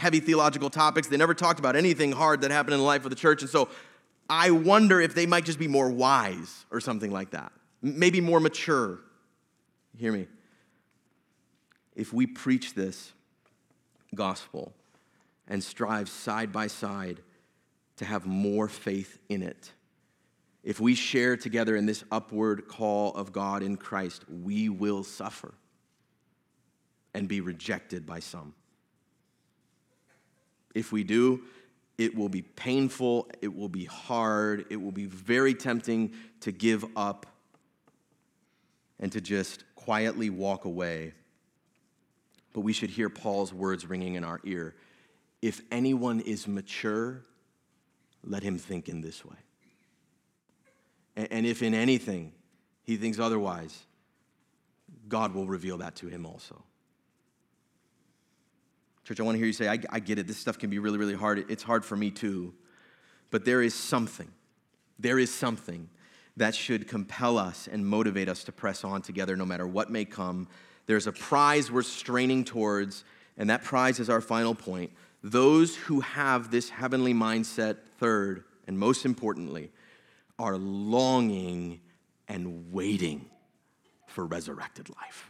heavy 0.00 0.18
theological 0.18 0.70
topics. 0.70 1.08
They 1.08 1.18
never 1.18 1.34
talked 1.34 1.58
about 1.58 1.76
anything 1.76 2.10
hard 2.10 2.40
that 2.40 2.50
happened 2.50 2.72
in 2.72 2.80
the 2.80 2.86
life 2.86 3.04
of 3.04 3.10
the 3.10 3.16
church. 3.16 3.42
And 3.42 3.50
so 3.50 3.68
I 4.30 4.50
wonder 4.50 4.98
if 4.98 5.14
they 5.14 5.26
might 5.26 5.44
just 5.44 5.58
be 5.58 5.68
more 5.68 5.90
wise 5.90 6.64
or 6.70 6.80
something 6.80 7.10
like 7.10 7.30
that, 7.32 7.52
maybe 7.82 8.20
more 8.20 8.40
mature. 8.40 9.00
Hear 9.98 10.12
me 10.12 10.26
if 11.94 12.14
we 12.14 12.26
preach 12.26 12.72
this 12.72 13.12
gospel 14.14 14.72
and 15.46 15.62
strive 15.62 16.08
side 16.08 16.50
by 16.50 16.66
side 16.66 17.20
to 17.96 18.06
have 18.06 18.24
more 18.24 18.68
faith 18.68 19.18
in 19.28 19.42
it, 19.42 19.70
if 20.62 20.80
we 20.80 20.94
share 20.94 21.36
together 21.36 21.76
in 21.76 21.84
this 21.84 22.04
upward 22.10 22.68
call 22.68 23.14
of 23.14 23.32
God 23.32 23.62
in 23.62 23.76
Christ, 23.76 24.24
we 24.28 24.70
will 24.70 25.04
suffer 25.04 25.52
and 27.12 27.28
be 27.28 27.42
rejected 27.42 28.06
by 28.06 28.20
some. 28.20 28.54
If 30.74 30.92
we 30.92 31.04
do, 31.04 31.42
it 31.98 32.14
will 32.14 32.28
be 32.28 32.42
painful, 32.42 33.28
it 33.42 33.54
will 33.54 33.68
be 33.68 33.84
hard, 33.84 34.66
it 34.70 34.76
will 34.76 34.92
be 34.92 35.06
very 35.06 35.54
tempting 35.54 36.12
to 36.40 36.52
give 36.52 36.84
up 36.96 37.26
and 38.98 39.10
to 39.12 39.20
just 39.20 39.64
quietly 39.74 40.30
walk 40.30 40.64
away 40.64 41.12
but 42.52 42.60
we 42.60 42.72
should 42.72 42.90
hear 42.90 43.08
Paul's 43.08 43.52
words 43.52 43.86
ringing 43.86 44.14
in 44.14 44.24
our 44.24 44.40
ear. 44.44 44.74
If 45.40 45.62
anyone 45.70 46.20
is 46.20 46.48
mature, 46.48 47.22
let 48.24 48.42
him 48.42 48.58
think 48.58 48.88
in 48.88 49.00
this 49.00 49.24
way. 49.24 49.36
And 51.16 51.46
if 51.46 51.62
in 51.62 51.74
anything 51.74 52.32
he 52.82 52.96
thinks 52.96 53.18
otherwise, 53.18 53.84
God 55.08 55.34
will 55.34 55.46
reveal 55.46 55.78
that 55.78 55.96
to 55.96 56.08
him 56.08 56.26
also. 56.26 56.62
Church, 59.10 59.20
I 59.20 59.24
want 59.24 59.34
to 59.34 59.38
hear 59.38 59.48
you 59.48 59.52
say, 59.52 59.68
I, 59.68 59.78
I, 59.90 59.98
get 59.98 60.20
it. 60.20 60.28
This 60.28 60.38
stuff 60.38 60.56
can 60.56 60.70
be 60.70 60.78
really, 60.78 60.96
really 60.96 61.14
hard. 61.14 61.44
It's 61.50 61.64
hard 61.64 61.84
for 61.84 61.96
me 61.96 62.12
too. 62.12 62.54
But 63.32 63.44
there 63.44 63.60
is 63.60 63.74
something, 63.74 64.30
there 65.00 65.18
is 65.18 65.34
something 65.34 65.88
that 66.36 66.54
should 66.54 66.86
compel 66.86 67.36
us 67.36 67.68
and 67.70 67.84
motivate 67.84 68.28
us 68.28 68.44
to 68.44 68.52
press 68.52 68.84
on 68.84 69.02
together 69.02 69.36
no 69.36 69.44
matter 69.44 69.66
what 69.66 69.90
may 69.90 70.04
come 70.04 70.46
there's 70.90 71.06
a 71.06 71.12
prize 71.12 71.70
we're 71.70 71.82
straining 71.82 72.44
towards, 72.44 73.04
and 73.38 73.48
that 73.48 73.62
prize 73.62 74.00
is 74.00 74.10
our 74.10 74.20
final 74.20 74.56
point. 74.56 74.90
Those 75.22 75.76
who 75.76 76.00
have 76.00 76.50
this 76.50 76.68
heavenly 76.68 77.14
mindset, 77.14 77.76
third, 78.00 78.42
and 78.66 78.76
most 78.76 79.04
importantly, 79.04 79.70
are 80.36 80.56
longing 80.56 81.80
and 82.26 82.72
waiting 82.72 83.30
for 84.08 84.26
resurrected 84.26 84.88
life. 84.88 85.29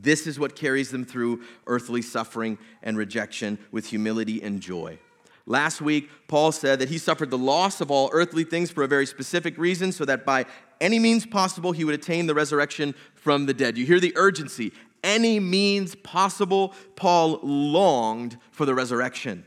This 0.00 0.26
is 0.26 0.38
what 0.38 0.56
carries 0.56 0.90
them 0.90 1.04
through 1.04 1.42
earthly 1.66 2.02
suffering 2.02 2.58
and 2.82 2.96
rejection 2.96 3.58
with 3.70 3.86
humility 3.86 4.42
and 4.42 4.60
joy. 4.60 4.98
Last 5.44 5.80
week, 5.80 6.08
Paul 6.28 6.52
said 6.52 6.78
that 6.78 6.88
he 6.88 6.98
suffered 6.98 7.30
the 7.30 7.38
loss 7.38 7.80
of 7.80 7.90
all 7.90 8.10
earthly 8.12 8.44
things 8.44 8.70
for 8.70 8.84
a 8.84 8.88
very 8.88 9.06
specific 9.06 9.58
reason, 9.58 9.90
so 9.90 10.04
that 10.04 10.24
by 10.24 10.46
any 10.80 10.98
means 10.98 11.26
possible 11.26 11.72
he 11.72 11.84
would 11.84 11.94
attain 11.94 12.26
the 12.26 12.34
resurrection 12.34 12.94
from 13.14 13.46
the 13.46 13.54
dead. 13.54 13.76
You 13.76 13.84
hear 13.84 14.00
the 14.00 14.12
urgency. 14.16 14.72
Any 15.02 15.40
means 15.40 15.96
possible, 15.96 16.74
Paul 16.94 17.40
longed 17.42 18.38
for 18.52 18.64
the 18.64 18.74
resurrection. 18.74 19.44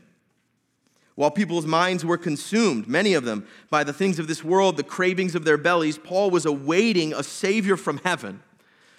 While 1.14 1.30
people's 1.30 1.64
minds 1.64 2.04
were 2.04 2.18
consumed, 2.18 2.86
many 2.86 3.14
of 3.14 3.24
them, 3.24 3.46
by 3.70 3.82
the 3.82 3.94
things 3.94 4.18
of 4.18 4.28
this 4.28 4.44
world, 4.44 4.76
the 4.76 4.82
cravings 4.82 5.34
of 5.34 5.46
their 5.46 5.56
bellies, 5.56 5.96
Paul 5.96 6.30
was 6.30 6.44
awaiting 6.44 7.14
a 7.14 7.22
Savior 7.22 7.78
from 7.78 8.00
heaven, 8.04 8.42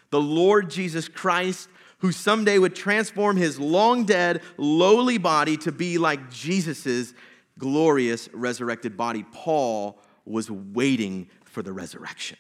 the 0.10 0.22
Lord 0.22 0.70
Jesus 0.70 1.08
Christ, 1.08 1.70
who 2.00 2.12
someday 2.12 2.60
would 2.60 2.76
transform 2.76 3.38
his 3.38 3.60
long 3.60 4.06
dead, 4.06 4.42
lowly 4.58 5.18
body 5.18 5.58
to 5.58 5.72
be 5.72 5.98
like 5.98 6.30
Jesus' 6.30 7.14
glorious 7.58 8.30
resurrected 8.34 8.96
body. 8.96 9.26
Paul 9.32 10.00
was 10.26 10.52
waiting 10.52 11.30
for 11.46 11.64
the 11.64 11.74
resurrection. 11.74 12.38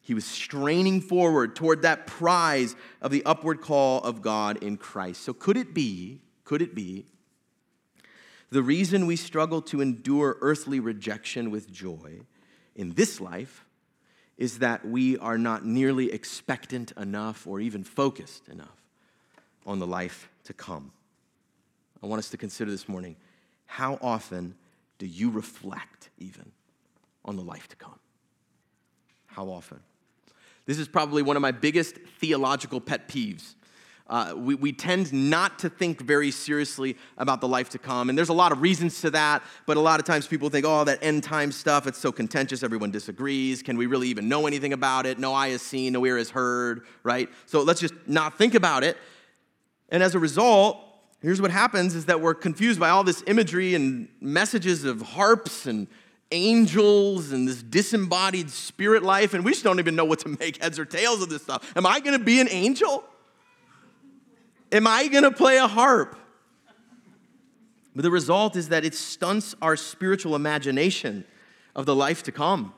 He 0.00 0.14
was 0.14 0.24
straining 0.26 1.00
forward 1.00 1.56
toward 1.56 1.82
that 1.82 2.06
prize 2.06 2.76
of 3.00 3.10
the 3.10 3.24
upward 3.24 3.62
call 3.62 4.02
of 4.02 4.20
God 4.20 4.62
in 4.62 4.76
Christ. 4.76 5.22
So, 5.22 5.32
could 5.32 5.56
it 5.56 5.72
be, 5.72 6.20
could 6.44 6.60
it 6.60 6.74
be, 6.74 7.06
the 8.50 8.62
reason 8.62 9.06
we 9.06 9.16
struggle 9.16 9.62
to 9.62 9.80
endure 9.80 10.36
earthly 10.40 10.78
rejection 10.78 11.50
with 11.50 11.72
joy 11.72 12.20
in 12.74 12.92
this 12.92 13.20
life 13.20 13.64
is 14.36 14.58
that 14.58 14.84
we 14.86 15.16
are 15.18 15.38
not 15.38 15.64
nearly 15.64 16.12
expectant 16.12 16.92
enough 16.92 17.46
or 17.46 17.60
even 17.60 17.84
focused 17.84 18.48
enough 18.48 18.82
on 19.66 19.78
the 19.78 19.86
life 19.86 20.28
to 20.44 20.52
come. 20.52 20.92
I 22.02 22.06
want 22.06 22.18
us 22.18 22.30
to 22.30 22.36
consider 22.36 22.70
this 22.70 22.88
morning 22.88 23.16
how 23.66 23.98
often 24.02 24.54
do 24.98 25.06
you 25.06 25.30
reflect 25.30 26.10
even 26.18 26.52
on 27.24 27.36
the 27.36 27.42
life 27.42 27.68
to 27.68 27.76
come? 27.76 27.98
How 29.26 29.46
often? 29.46 29.80
This 30.66 30.78
is 30.78 30.88
probably 30.88 31.22
one 31.22 31.36
of 31.36 31.42
my 31.42 31.50
biggest 31.50 31.96
theological 32.18 32.80
pet 32.80 33.08
peeves 33.08 33.54
uh, 34.06 34.34
we, 34.36 34.54
we 34.54 34.70
tend 34.70 35.12
not 35.12 35.58
to 35.60 35.70
think 35.70 36.00
very 36.02 36.30
seriously 36.30 36.96
about 37.16 37.40
the 37.40 37.48
life 37.48 37.70
to 37.70 37.78
come. 37.78 38.10
And 38.10 38.18
there's 38.18 38.28
a 38.28 38.34
lot 38.34 38.52
of 38.52 38.60
reasons 38.60 39.00
to 39.00 39.10
that, 39.12 39.42
but 39.64 39.78
a 39.78 39.80
lot 39.80 39.98
of 39.98 40.04
times 40.04 40.26
people 40.26 40.50
think, 40.50 40.66
oh, 40.66 40.84
that 40.84 40.98
end 41.02 41.22
time 41.22 41.50
stuff, 41.50 41.86
it's 41.86 41.98
so 41.98 42.12
contentious, 42.12 42.62
everyone 42.62 42.90
disagrees. 42.90 43.62
Can 43.62 43.78
we 43.78 43.86
really 43.86 44.08
even 44.08 44.28
know 44.28 44.46
anything 44.46 44.74
about 44.74 45.06
it? 45.06 45.18
No 45.18 45.32
eye 45.32 45.48
has 45.50 45.62
seen, 45.62 45.94
no 45.94 46.04
ear 46.04 46.18
has 46.18 46.28
heard, 46.28 46.86
right? 47.02 47.30
So 47.46 47.62
let's 47.62 47.80
just 47.80 47.94
not 48.06 48.36
think 48.36 48.54
about 48.54 48.84
it. 48.84 48.98
And 49.88 50.02
as 50.02 50.14
a 50.14 50.18
result, 50.18 50.78
here's 51.22 51.40
what 51.40 51.50
happens 51.50 51.94
is 51.94 52.04
that 52.06 52.20
we're 52.20 52.34
confused 52.34 52.78
by 52.78 52.90
all 52.90 53.04
this 53.04 53.22
imagery 53.26 53.74
and 53.74 54.08
messages 54.20 54.84
of 54.84 55.00
harps 55.00 55.64
and 55.64 55.86
angels 56.30 57.32
and 57.32 57.48
this 57.48 57.62
disembodied 57.62 58.50
spirit 58.50 59.02
life, 59.02 59.32
and 59.32 59.44
we 59.44 59.52
just 59.52 59.64
don't 59.64 59.78
even 59.78 59.96
know 59.96 60.04
what 60.04 60.18
to 60.20 60.28
make 60.40 60.62
heads 60.62 60.78
or 60.78 60.84
tails 60.84 61.22
of 61.22 61.30
this 61.30 61.42
stuff. 61.42 61.72
Am 61.74 61.86
I 61.86 62.00
gonna 62.00 62.18
be 62.18 62.40
an 62.40 62.48
angel? 62.50 63.02
Am 64.74 64.88
I 64.88 65.06
going 65.06 65.22
to 65.22 65.30
play 65.30 65.56
a 65.56 65.68
harp? 65.68 66.18
But 67.94 68.02
the 68.02 68.10
result 68.10 68.56
is 68.56 68.70
that 68.70 68.84
it 68.84 68.92
stunts 68.92 69.54
our 69.62 69.76
spiritual 69.76 70.34
imagination 70.34 71.24
of 71.76 71.86
the 71.86 71.94
life 71.94 72.24
to 72.24 72.32
come. 72.32 72.74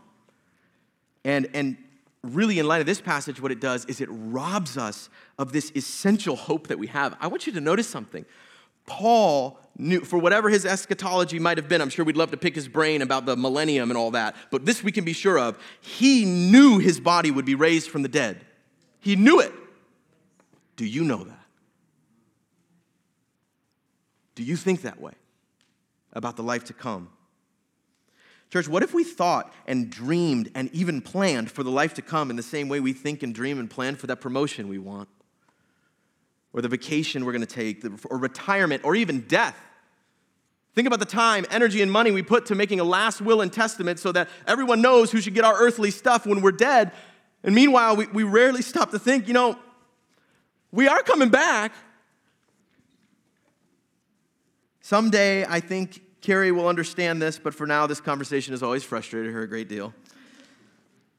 And, 1.25 1.49
and 1.55 1.79
really, 2.23 2.59
in 2.59 2.69
light 2.69 2.83
of 2.83 2.87
this 2.87 3.01
passage, 3.01 3.41
what 3.41 3.51
it 3.51 3.61
does 3.61 3.87
is 3.87 4.03
it 4.03 4.11
robs 4.11 4.77
us 4.77 5.09
of 5.39 5.53
this 5.53 5.73
essential 5.75 6.37
hope 6.37 6.67
that 6.67 6.79
we 6.79 6.89
have. 6.89 7.17
I 7.19 7.29
want 7.29 7.47
you 7.47 7.53
to 7.55 7.63
notice 7.63 7.89
something. 7.89 8.27
Paul 8.85 9.59
knew, 9.79 10.01
for 10.01 10.19
whatever 10.19 10.51
his 10.51 10.67
eschatology 10.67 11.39
might 11.39 11.57
have 11.57 11.67
been, 11.67 11.81
I'm 11.81 11.89
sure 11.89 12.05
we'd 12.05 12.19
love 12.19 12.31
to 12.33 12.37
pick 12.37 12.55
his 12.55 12.69
brain 12.69 13.01
about 13.01 13.25
the 13.25 13.37
millennium 13.37 13.91
and 13.91 13.97
all 13.97 14.11
that, 14.11 14.37
but 14.51 14.67
this 14.67 14.85
we 14.85 14.93
can 14.93 15.05
be 15.05 15.15
sure 15.15 15.39
of. 15.39 15.59
He 15.81 16.27
knew 16.27 16.79
his 16.79 17.01
body 17.01 17.31
would 17.31 17.47
be 17.47 17.55
raised 17.55 17.91
from 17.91 18.03
the 18.03 18.09
dead. 18.09 18.45
He 19.01 19.17
knew 19.17 19.41
it. 19.41 19.53
Do 20.77 20.85
you 20.85 21.03
know 21.03 21.25
that? 21.25 21.46
Do 24.37 24.45
you 24.45 24.55
think 24.55 24.83
that 24.83 25.01
way 25.01 25.15
about 26.13 26.37
the 26.37 26.43
life 26.45 26.65
to 26.65 26.73
come? 26.73 27.09
Church, 28.53 28.69
what 28.69 28.85
if 28.85 28.95
we 28.95 29.03
thought 29.03 29.53
and 29.67 29.91
dreamed 29.91 30.53
and 30.55 30.71
even 30.73 31.01
planned 31.01 31.51
for 31.51 31.65
the 31.65 31.71
life 31.71 31.95
to 31.95 32.03
come 32.03 32.31
in 32.31 32.37
the 32.37 32.43
same 32.45 32.69
way 32.69 32.79
we 32.79 32.93
think 32.93 33.25
and 33.25 33.35
dream 33.35 33.59
and 33.59 33.69
plan 33.69 33.97
for 33.97 34.07
that 34.07 34.21
promotion 34.21 34.69
we 34.69 34.79
want? 34.79 35.09
Or 36.53 36.63
the 36.63 36.69
vacation 36.69 37.25
we're 37.25 37.33
going 37.33 37.45
to 37.45 37.47
take, 37.47 37.85
or 38.09 38.19
retirement, 38.19 38.85
or 38.85 38.95
even 38.95 39.23
death? 39.23 39.59
Think 40.75 40.87
about 40.87 41.01
the 41.01 41.07
time, 41.07 41.45
energy, 41.51 41.83
and 41.83 41.91
money 41.91 42.13
we 42.13 42.23
put 42.23 42.47
to 42.47 42.55
making 42.55 42.79
a 42.79 42.85
last 42.85 43.21
will 43.21 43.41
and 43.41 43.53
testament 43.53 43.99
so 43.99 44.13
that 44.13 44.29
everyone 44.47 44.81
knows 44.81 45.11
who 45.11 45.21
should 45.21 45.35
get 45.35 45.45
our 45.45 45.57
earthly 45.59 45.91
stuff 45.91 46.27
when 46.27 46.41
we're 46.41 46.53
dead. 46.53 46.93
And 47.43 47.55
meanwhile, 47.55 47.97
we, 47.97 48.07
we 48.09 48.23
rarely 48.23 48.63
stop 48.63 48.91
to 48.91 48.99
think, 48.99 49.27
you 49.27 49.35
know, 49.35 49.59
we 50.71 50.87
are 50.87 51.03
coming 51.03 51.31
back. 51.31 51.73
Someday, 54.87 55.45
I 55.45 55.59
think 55.59 56.01
Carrie 56.21 56.53
will 56.53 56.69
understand 56.69 57.21
this, 57.21 57.41
but 57.41 57.53
for 57.53 57.67
now, 57.67 57.89
this 57.89 58.01
conversation 58.01 58.53
has 58.53 58.63
always 58.63 58.85
frustrated 58.85 59.33
her 59.33 59.43
a 59.43 59.49
great 59.49 59.69
deal. 59.69 59.93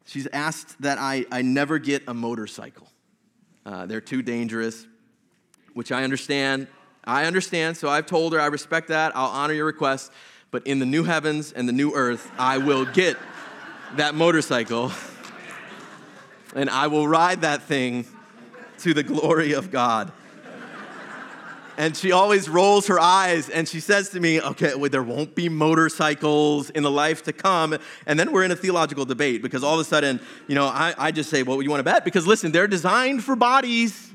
She's 0.06 0.26
asked 0.28 0.82
that 0.84 0.98
I, 0.98 1.26
I 1.34 1.42
never 1.42 1.78
get 1.78 2.04
a 2.08 2.14
motorcycle. 2.14 2.88
Uh, 3.66 3.86
they're 3.86 4.00
too 4.00 4.22
dangerous, 4.22 4.88
which 5.74 5.92
I 5.92 6.06
understand. 6.06 6.68
I 7.04 7.26
understand, 7.26 7.76
so 7.76 7.90
I've 7.90 8.06
told 8.06 8.32
her 8.32 8.40
I 8.40 8.46
respect 8.46 8.88
that. 8.88 9.12
I'll 9.18 9.32
honor 9.32 9.54
your 9.54 9.66
request. 9.66 10.14
But 10.50 10.66
in 10.66 10.80
the 10.80 10.86
new 10.86 11.04
heavens 11.04 11.52
and 11.52 11.68
the 11.68 11.74
new 11.74 11.94
earth, 11.94 12.32
I 12.40 12.60
will 12.60 12.86
get 12.86 13.18
that 13.98 14.16
motorcycle 14.16 14.94
and 16.56 16.70
I 16.70 16.88
will 16.88 17.06
ride 17.06 17.42
that 17.42 17.64
thing 17.64 18.06
to 18.78 18.94
the 18.94 19.04
glory 19.04 19.52
of 19.52 19.72
God 19.72 20.14
and 21.78 21.96
she 21.96 22.12
always 22.12 22.50
rolls 22.50 22.88
her 22.88 23.00
eyes 23.00 23.50
and 23.50 23.68
she 23.68 23.80
says 23.80 24.10
to 24.10 24.20
me, 24.20 24.42
Okay, 24.42 24.74
well, 24.76 24.90
there 24.90 25.04
won't 25.04 25.36
be 25.36 25.48
motorcycles 25.48 26.72
in 26.72 26.82
the 26.82 26.92
life 26.92 27.24
to 27.24 27.34
come. 27.34 27.78
And 28.08 28.20
then 28.20 28.32
we're 28.32 28.44
in 28.44 28.52
a 28.52 28.56
theological 28.56 29.06
debate 29.06 29.44
because 29.44 29.64
all 29.64 29.76
of 29.76 29.80
a 29.80 29.84
sudden, 29.84 30.20
you 30.48 30.56
know, 30.56 30.66
I, 30.66 30.96
I 30.98 31.12
just 31.12 31.30
say, 31.30 31.44
Well, 31.44 31.62
you 31.62 31.70
want 31.70 31.80
to 31.80 31.84
bet? 31.84 32.04
Because 32.04 32.26
listen, 32.26 32.52
they're 32.52 32.68
designed 32.68 33.24
for 33.24 33.36
bodies. 33.36 34.12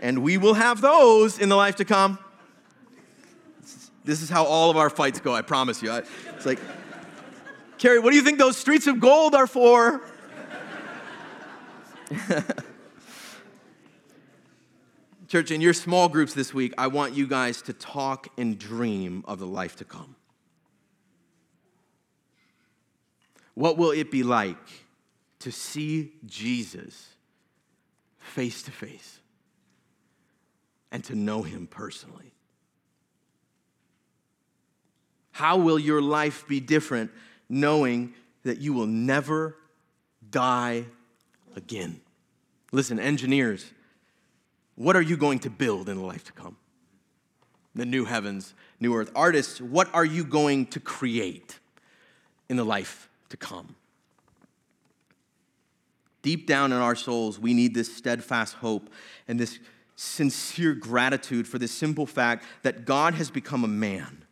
and 0.00 0.22
we 0.22 0.36
will 0.36 0.54
have 0.54 0.82
those 0.82 1.38
in 1.38 1.48
the 1.48 1.56
life 1.56 1.76
to 1.76 1.86
come. 1.86 2.18
This 4.04 4.22
is 4.22 4.28
how 4.28 4.44
all 4.44 4.70
of 4.70 4.76
our 4.76 4.90
fights 4.90 5.20
go, 5.20 5.34
I 5.34 5.42
promise 5.42 5.82
you. 5.82 5.92
It's 5.92 6.46
like, 6.46 6.58
Carrie, 7.78 7.98
what 7.98 8.10
do 8.10 8.16
you 8.16 8.22
think 8.22 8.38
those 8.38 8.56
streets 8.56 8.86
of 8.86 9.00
gold 9.00 9.34
are 9.34 9.46
for? 9.46 10.02
Church, 15.28 15.50
in 15.50 15.60
your 15.60 15.74
small 15.74 16.08
groups 16.08 16.32
this 16.32 16.54
week, 16.54 16.72
I 16.78 16.86
want 16.86 17.14
you 17.14 17.26
guys 17.26 17.60
to 17.62 17.74
talk 17.74 18.28
and 18.38 18.58
dream 18.58 19.22
of 19.28 19.38
the 19.38 19.46
life 19.46 19.76
to 19.76 19.84
come. 19.84 20.16
What 23.52 23.76
will 23.76 23.90
it 23.90 24.10
be 24.10 24.22
like 24.22 24.56
to 25.40 25.52
see 25.52 26.12
Jesus 26.24 27.08
face 28.16 28.62
to 28.62 28.70
face 28.70 29.20
and 30.90 31.04
to 31.04 31.14
know 31.14 31.42
him 31.42 31.66
personally? 31.66 32.32
How 35.32 35.58
will 35.58 35.78
your 35.78 36.00
life 36.00 36.48
be 36.48 36.58
different 36.58 37.10
knowing 37.50 38.14
that 38.44 38.58
you 38.62 38.72
will 38.72 38.86
never 38.86 39.56
die 40.30 40.86
again? 41.54 42.00
Listen, 42.72 42.98
engineers, 42.98 43.70
what 44.78 44.94
are 44.94 45.02
you 45.02 45.16
going 45.16 45.40
to 45.40 45.50
build 45.50 45.88
in 45.88 45.96
the 45.96 46.04
life 46.04 46.22
to 46.24 46.32
come? 46.32 46.56
The 47.74 47.84
new 47.84 48.04
heavens, 48.04 48.54
new 48.78 48.94
earth. 48.94 49.10
Artists, 49.14 49.60
what 49.60 49.92
are 49.92 50.04
you 50.04 50.22
going 50.22 50.66
to 50.66 50.78
create 50.78 51.58
in 52.48 52.56
the 52.56 52.64
life 52.64 53.10
to 53.30 53.36
come? 53.36 53.74
Deep 56.22 56.46
down 56.46 56.70
in 56.70 56.78
our 56.78 56.94
souls, 56.94 57.40
we 57.40 57.54
need 57.54 57.74
this 57.74 57.94
steadfast 57.94 58.54
hope 58.54 58.88
and 59.26 59.38
this 59.38 59.58
sincere 59.96 60.74
gratitude 60.74 61.48
for 61.48 61.58
this 61.58 61.72
simple 61.72 62.06
fact 62.06 62.44
that 62.62 62.84
God 62.84 63.14
has 63.14 63.32
become 63.32 63.64
a 63.64 63.68
man. 63.68 64.24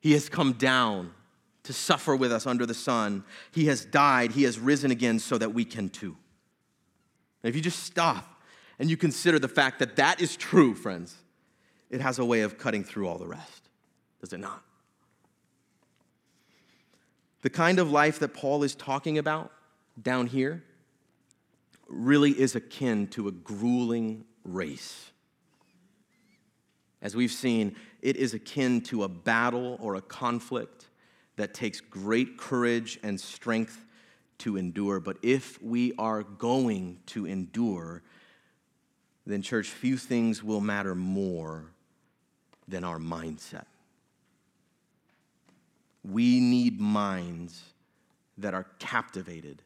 He 0.00 0.12
has 0.12 0.30
come 0.30 0.54
down 0.54 1.12
to 1.64 1.74
suffer 1.74 2.16
with 2.16 2.32
us 2.32 2.46
under 2.46 2.64
the 2.64 2.74
sun. 2.74 3.22
He 3.52 3.66
has 3.66 3.84
died, 3.84 4.32
He 4.32 4.44
has 4.44 4.58
risen 4.58 4.90
again 4.90 5.18
so 5.18 5.36
that 5.36 5.52
we 5.52 5.66
can 5.66 5.90
too. 5.90 6.16
And 7.44 7.50
if 7.50 7.56
you 7.56 7.60
just 7.60 7.82
stop 7.84 8.40
and 8.78 8.88
you 8.88 8.96
consider 8.96 9.38
the 9.38 9.48
fact 9.48 9.78
that 9.80 9.96
that 9.96 10.20
is 10.22 10.34
true, 10.34 10.74
friends, 10.74 11.14
it 11.90 12.00
has 12.00 12.18
a 12.18 12.24
way 12.24 12.40
of 12.40 12.56
cutting 12.56 12.82
through 12.82 13.06
all 13.06 13.18
the 13.18 13.26
rest, 13.26 13.68
does 14.22 14.32
it 14.32 14.40
not? 14.40 14.62
The 17.42 17.50
kind 17.50 17.78
of 17.78 17.90
life 17.90 18.18
that 18.20 18.32
Paul 18.32 18.62
is 18.62 18.74
talking 18.74 19.18
about 19.18 19.52
down 20.00 20.26
here 20.26 20.64
really 21.86 22.30
is 22.30 22.56
akin 22.56 23.08
to 23.08 23.28
a 23.28 23.30
grueling 23.30 24.24
race. 24.42 25.10
As 27.02 27.14
we've 27.14 27.30
seen, 27.30 27.76
it 28.00 28.16
is 28.16 28.32
akin 28.32 28.80
to 28.82 29.02
a 29.02 29.08
battle 29.08 29.76
or 29.82 29.96
a 29.96 30.00
conflict 30.00 30.86
that 31.36 31.52
takes 31.52 31.82
great 31.82 32.38
courage 32.38 32.98
and 33.02 33.20
strength 33.20 33.83
to 34.38 34.56
endure. 34.56 35.00
But 35.00 35.18
if 35.22 35.62
we 35.62 35.92
are 35.98 36.22
going 36.22 36.98
to 37.06 37.26
endure, 37.26 38.02
then, 39.26 39.42
church, 39.42 39.68
few 39.68 39.96
things 39.96 40.42
will 40.42 40.60
matter 40.60 40.94
more 40.94 41.64
than 42.68 42.84
our 42.84 42.98
mindset. 42.98 43.64
We 46.02 46.40
need 46.40 46.80
minds 46.80 47.62
that 48.38 48.52
are 48.52 48.66
captivated 48.78 49.62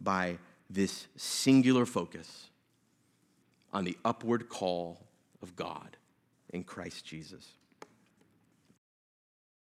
by 0.00 0.38
this 0.70 1.06
singular 1.16 1.86
focus 1.86 2.50
on 3.72 3.84
the 3.84 3.96
upward 4.04 4.48
call 4.48 5.00
of 5.42 5.56
God 5.56 5.96
in 6.50 6.62
Christ 6.62 7.04
Jesus. 7.04 7.46